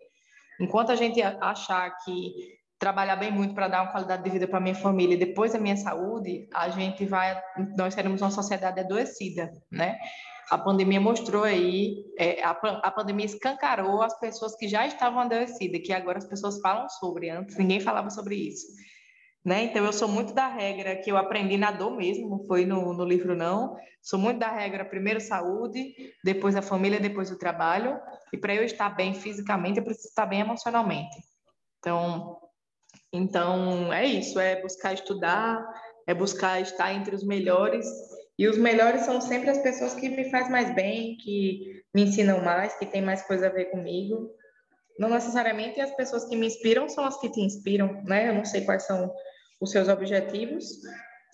Enquanto 0.59 0.91
a 0.91 0.95
gente 0.95 1.21
achar 1.21 1.95
que 2.03 2.33
trabalhar 2.79 3.17
bem 3.17 3.31
muito 3.31 3.53
para 3.53 3.67
dar 3.67 3.83
uma 3.83 3.91
qualidade 3.91 4.23
de 4.23 4.29
vida 4.29 4.47
para 4.47 4.59
minha 4.59 4.75
família 4.75 5.13
e 5.13 5.19
depois 5.19 5.53
a 5.53 5.59
minha 5.59 5.77
saúde, 5.77 6.47
a 6.53 6.69
gente 6.69 7.05
vai, 7.05 7.39
nós 7.77 7.93
seremos 7.93 8.21
uma 8.21 8.31
sociedade 8.31 8.79
adoecida, 8.79 9.51
né? 9.71 9.97
A 10.49 10.57
pandemia 10.57 10.99
mostrou 10.99 11.43
aí, 11.43 12.03
é, 12.17 12.43
a, 12.43 12.51
a, 12.51 12.91
pandemia 12.91 13.25
escancarou 13.25 14.01
as 14.01 14.19
pessoas 14.19 14.55
que 14.55 14.67
já 14.67 14.87
estavam 14.87 15.19
adoecidas, 15.19 15.81
que 15.81 15.93
agora 15.93 16.17
as 16.17 16.25
pessoas 16.25 16.59
falam 16.59 16.89
sobre, 16.89 17.29
antes 17.29 17.57
ninguém 17.57 17.79
falava 17.79 18.09
sobre 18.09 18.35
isso. 18.35 18.65
Né? 19.45 19.65
Então, 19.65 19.85
eu 19.85 19.93
sou 19.93 20.07
muito 20.07 20.33
da 20.33 20.47
regra 20.47 20.97
que 20.97 21.11
eu 21.11 21.17
aprendi 21.17 21.55
na 21.55 21.71
dor 21.71 21.95
mesmo, 21.95 22.29
não 22.29 22.45
foi 22.45 22.65
no, 22.65 22.93
no 22.93 23.05
livro, 23.05 23.35
não. 23.35 23.77
Sou 24.01 24.19
muito 24.19 24.39
da 24.39 24.51
regra, 24.51 24.83
primeiro 24.83 25.21
saúde, 25.21 25.93
depois 26.23 26.55
a 26.55 26.61
família, 26.61 26.99
depois 26.99 27.31
o 27.31 27.37
trabalho. 27.37 27.97
E 28.33 28.37
para 28.37 28.53
eu 28.53 28.63
estar 28.63 28.89
bem 28.89 29.13
fisicamente, 29.13 29.77
eu 29.77 29.83
preciso 29.83 30.09
estar 30.09 30.25
bem 30.25 30.41
emocionalmente. 30.41 31.15
Então, 31.79 32.37
então, 33.13 33.93
é 33.93 34.05
isso, 34.05 34.39
é 34.39 34.61
buscar 34.61 34.93
estudar, 34.93 35.65
é 36.05 36.13
buscar 36.13 36.61
estar 36.61 36.93
entre 36.93 37.15
os 37.15 37.23
melhores 37.23 37.87
e 38.39 38.47
os 38.47 38.57
melhores 38.57 39.01
são 39.01 39.19
sempre 39.19 39.49
as 39.49 39.57
pessoas 39.57 39.93
que 39.93 40.07
me 40.07 40.31
fazem 40.31 40.49
mais 40.49 40.73
bem, 40.73 41.17
que 41.17 41.83
me 41.93 42.03
ensinam 42.03 42.39
mais, 42.39 42.73
que 42.79 42.85
têm 42.85 43.01
mais 43.01 43.21
coisa 43.23 43.47
a 43.47 43.49
ver 43.49 43.65
comigo. 43.65 44.33
Não 44.97 45.09
necessariamente 45.09 45.81
as 45.81 45.93
pessoas 45.93 46.23
que 46.23 46.37
me 46.37 46.47
inspiram 46.47 46.87
são 46.87 47.03
as 47.03 47.19
que 47.19 47.29
te 47.29 47.41
inspiram, 47.41 48.01
né? 48.05 48.29
Eu 48.29 48.33
não 48.33 48.45
sei 48.45 48.61
quais 48.61 48.83
são 48.83 49.13
os 49.59 49.71
seus 49.71 49.89
objetivos, 49.89 50.65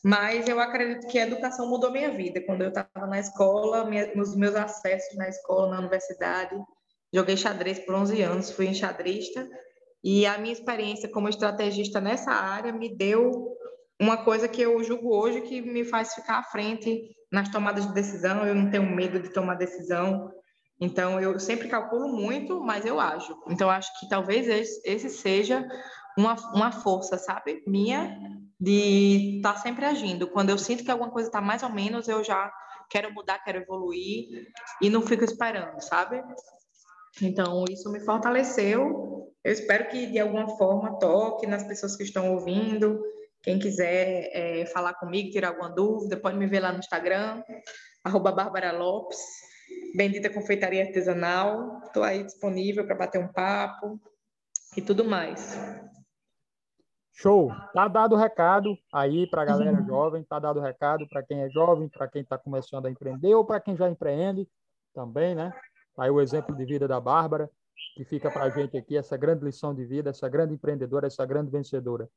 mas 0.04 0.50
eu 0.50 0.60
acredito 0.60 1.06
que 1.06 1.20
a 1.20 1.28
educação 1.28 1.70
mudou 1.70 1.92
minha 1.92 2.10
vida. 2.10 2.42
Quando 2.42 2.64
eu 2.64 2.70
estava 2.70 3.06
na 3.06 3.20
escola, 3.20 3.88
nos 4.16 4.36
meus 4.36 4.56
acessos 4.56 5.16
na 5.16 5.30
escola, 5.30 5.70
na 5.70 5.80
universidade, 5.82 6.56
joguei 7.14 7.38
xadrez 7.38 7.78
por 7.78 7.94
11 7.94 8.20
anos, 8.24 8.50
fui 8.50 8.66
enxadrista, 8.66 9.48
e 10.04 10.26
a 10.26 10.40
minha 10.40 10.54
experiência 10.54 11.08
como 11.08 11.30
estrategista 11.30 12.02
nessa 12.02 12.32
área 12.32 12.74
me 12.74 12.90
deu 12.90 13.56
uma 14.00 14.18
coisa 14.18 14.48
que 14.48 14.62
eu 14.62 14.84
julgo 14.84 15.16
hoje 15.16 15.42
que 15.42 15.62
me 15.62 15.86
faz 15.86 16.14
ficar 16.14 16.40
à 16.40 16.44
frente 16.44 17.10
nas 17.32 17.50
tomadas 17.50 17.88
de 17.88 17.94
decisão, 17.94 18.46
eu 18.46 18.56
não 18.56 18.70
tenho 18.70 18.86
medo 18.86 19.20
de 19.20 19.30
tomar 19.30 19.56
decisão, 19.56 20.32
então 20.80 21.20
eu 21.20 21.40
sempre 21.40 21.68
calculo 21.68 22.08
muito, 22.10 22.62
mas 22.62 22.86
eu 22.86 23.00
ajo. 23.00 23.36
Então 23.50 23.70
acho 23.70 23.90
que 24.00 24.10
talvez 24.10 24.48
esse, 24.84 25.10
seja 25.10 25.66
uma, 26.18 26.36
uma 26.54 26.72
força, 26.72 27.18
sabe, 27.18 27.64
minha 27.66 28.18
de 28.60 29.38
estar 29.38 29.54
tá 29.54 29.60
sempre 29.60 29.86
agindo. 29.86 30.28
Quando 30.28 30.50
eu 30.50 30.58
sinto 30.58 30.84
que 30.84 30.92
alguma 30.92 31.12
coisa 31.12 31.30
está 31.30 31.42
mais 31.42 31.64
ou 31.64 31.70
menos, 31.70 32.08
eu 32.08 32.24
já 32.24 32.52
quero 32.90 33.14
mudar, 33.14 33.44
quero 33.44 33.60
evoluir 33.60 34.48
e 34.82 34.90
não 34.90 35.02
fico 35.02 35.24
esperando, 35.24 35.80
sabe? 35.82 36.22
Então 37.22 37.64
isso 37.70 37.90
me 37.92 38.00
fortaleceu. 38.02 39.32
Eu 39.44 39.54
espero 39.54 39.88
que 39.90 40.08
de 40.08 40.20
alguma 40.20 40.58
forma 40.58 41.00
toque 41.00 41.48
nas 41.48 41.64
pessoas 41.64 41.96
que 41.96 42.04
estão 42.04 42.34
ouvindo 42.34 43.02
quem 43.46 43.60
quiser 43.60 44.32
é, 44.34 44.66
falar 44.66 44.96
comigo, 44.96 45.30
tirar 45.30 45.50
alguma 45.50 45.70
dúvida, 45.70 46.18
pode 46.18 46.36
me 46.36 46.48
ver 46.48 46.62
lá 46.62 46.72
no 46.72 46.80
Instagram, 46.80 47.44
arroba 48.04 48.32
Bárbara 48.32 48.72
Lopes, 48.72 49.20
Bendita 49.96 50.32
Confeitaria 50.32 50.84
Artesanal. 50.84 51.80
Estou 51.86 52.04
aí 52.04 52.24
disponível 52.24 52.88
para 52.88 52.96
bater 52.96 53.22
um 53.22 53.32
papo 53.32 54.02
e 54.76 54.82
tudo 54.82 55.06
mais. 55.06 55.56
Show! 57.14 57.52
Tá 57.72 57.88
dado 57.88 58.16
o 58.16 58.18
recado 58.18 58.76
aí 58.92 59.30
para 59.30 59.44
a 59.44 59.46
galera 59.46 59.78
uhum. 59.78 59.86
jovem, 59.86 60.24
tá 60.24 60.40
dado 60.40 60.60
o 60.60 60.64
recado 60.64 61.08
para 61.08 61.22
quem 61.22 61.42
é 61.42 61.50
jovem, 61.50 61.88
para 61.88 62.08
quem 62.08 62.24
está 62.24 62.40
começando 62.40 62.88
a 62.88 62.90
empreender 62.90 63.36
ou 63.36 63.46
para 63.46 63.60
quem 63.60 63.78
já 63.78 63.88
empreende 63.88 64.50
também, 64.92 65.36
né? 65.36 65.54
Aí 66.00 66.10
o 66.10 66.20
exemplo 66.20 66.56
de 66.56 66.66
vida 66.66 66.88
da 66.88 67.00
Bárbara, 67.00 67.48
que 67.96 68.04
fica 68.04 68.32
para 68.32 68.46
a 68.46 68.50
gente 68.50 68.76
aqui 68.76 68.98
essa 68.98 69.16
grande 69.16 69.46
lição 69.46 69.74
de 69.74 69.86
vida, 69.86 70.10
essa 70.10 70.28
grande 70.28 70.56
empreendedora, 70.56 71.06
essa 71.06 71.26
grande 71.28 71.52
vencedora. 71.52 72.10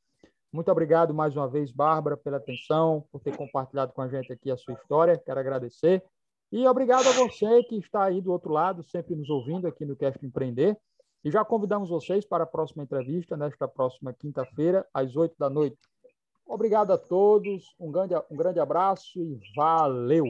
Muito 0.53 0.71
obrigado 0.71 1.13
mais 1.13 1.37
uma 1.37 1.47
vez, 1.47 1.71
Bárbara, 1.71 2.17
pela 2.17 2.39
atenção, 2.39 3.05
por 3.13 3.21
ter 3.21 3.37
compartilhado 3.37 3.93
com 3.93 4.01
a 4.01 4.09
gente 4.09 4.33
aqui 4.33 4.51
a 4.51 4.57
sua 4.57 4.75
história. 4.75 5.19
Quero 5.19 5.39
agradecer. 5.39 6.03
E 6.51 6.67
obrigado 6.67 7.07
a 7.07 7.13
você 7.13 7.63
que 7.65 7.77
está 7.77 8.05
aí 8.05 8.23
do 8.23 8.33
outro 8.33 8.51
lado, 8.51 8.83
sempre 8.83 9.15
nos 9.15 9.29
ouvindo 9.29 9.67
aqui 9.67 9.85
no 9.85 9.95
Cast 9.95 10.25
Empreender. 10.25 10.77
E 11.23 11.31
já 11.31 11.45
convidamos 11.45 11.91
vocês 11.91 12.25
para 12.25 12.45
a 12.45 12.47
próxima 12.47 12.83
entrevista, 12.83 13.37
nesta 13.37 13.69
próxima 13.69 14.15
quinta-feira, 14.15 14.87
às 14.95 15.15
oito 15.17 15.35
da 15.39 15.51
noite. 15.51 15.77
Obrigado 16.47 16.93
a 16.93 16.99
todos, 16.99 17.75
um 17.79 17.93
grande, 17.93 18.15
um 18.31 18.37
grande 18.37 18.59
abraço 18.59 19.21
e 19.21 19.39
valeu! 19.55 20.25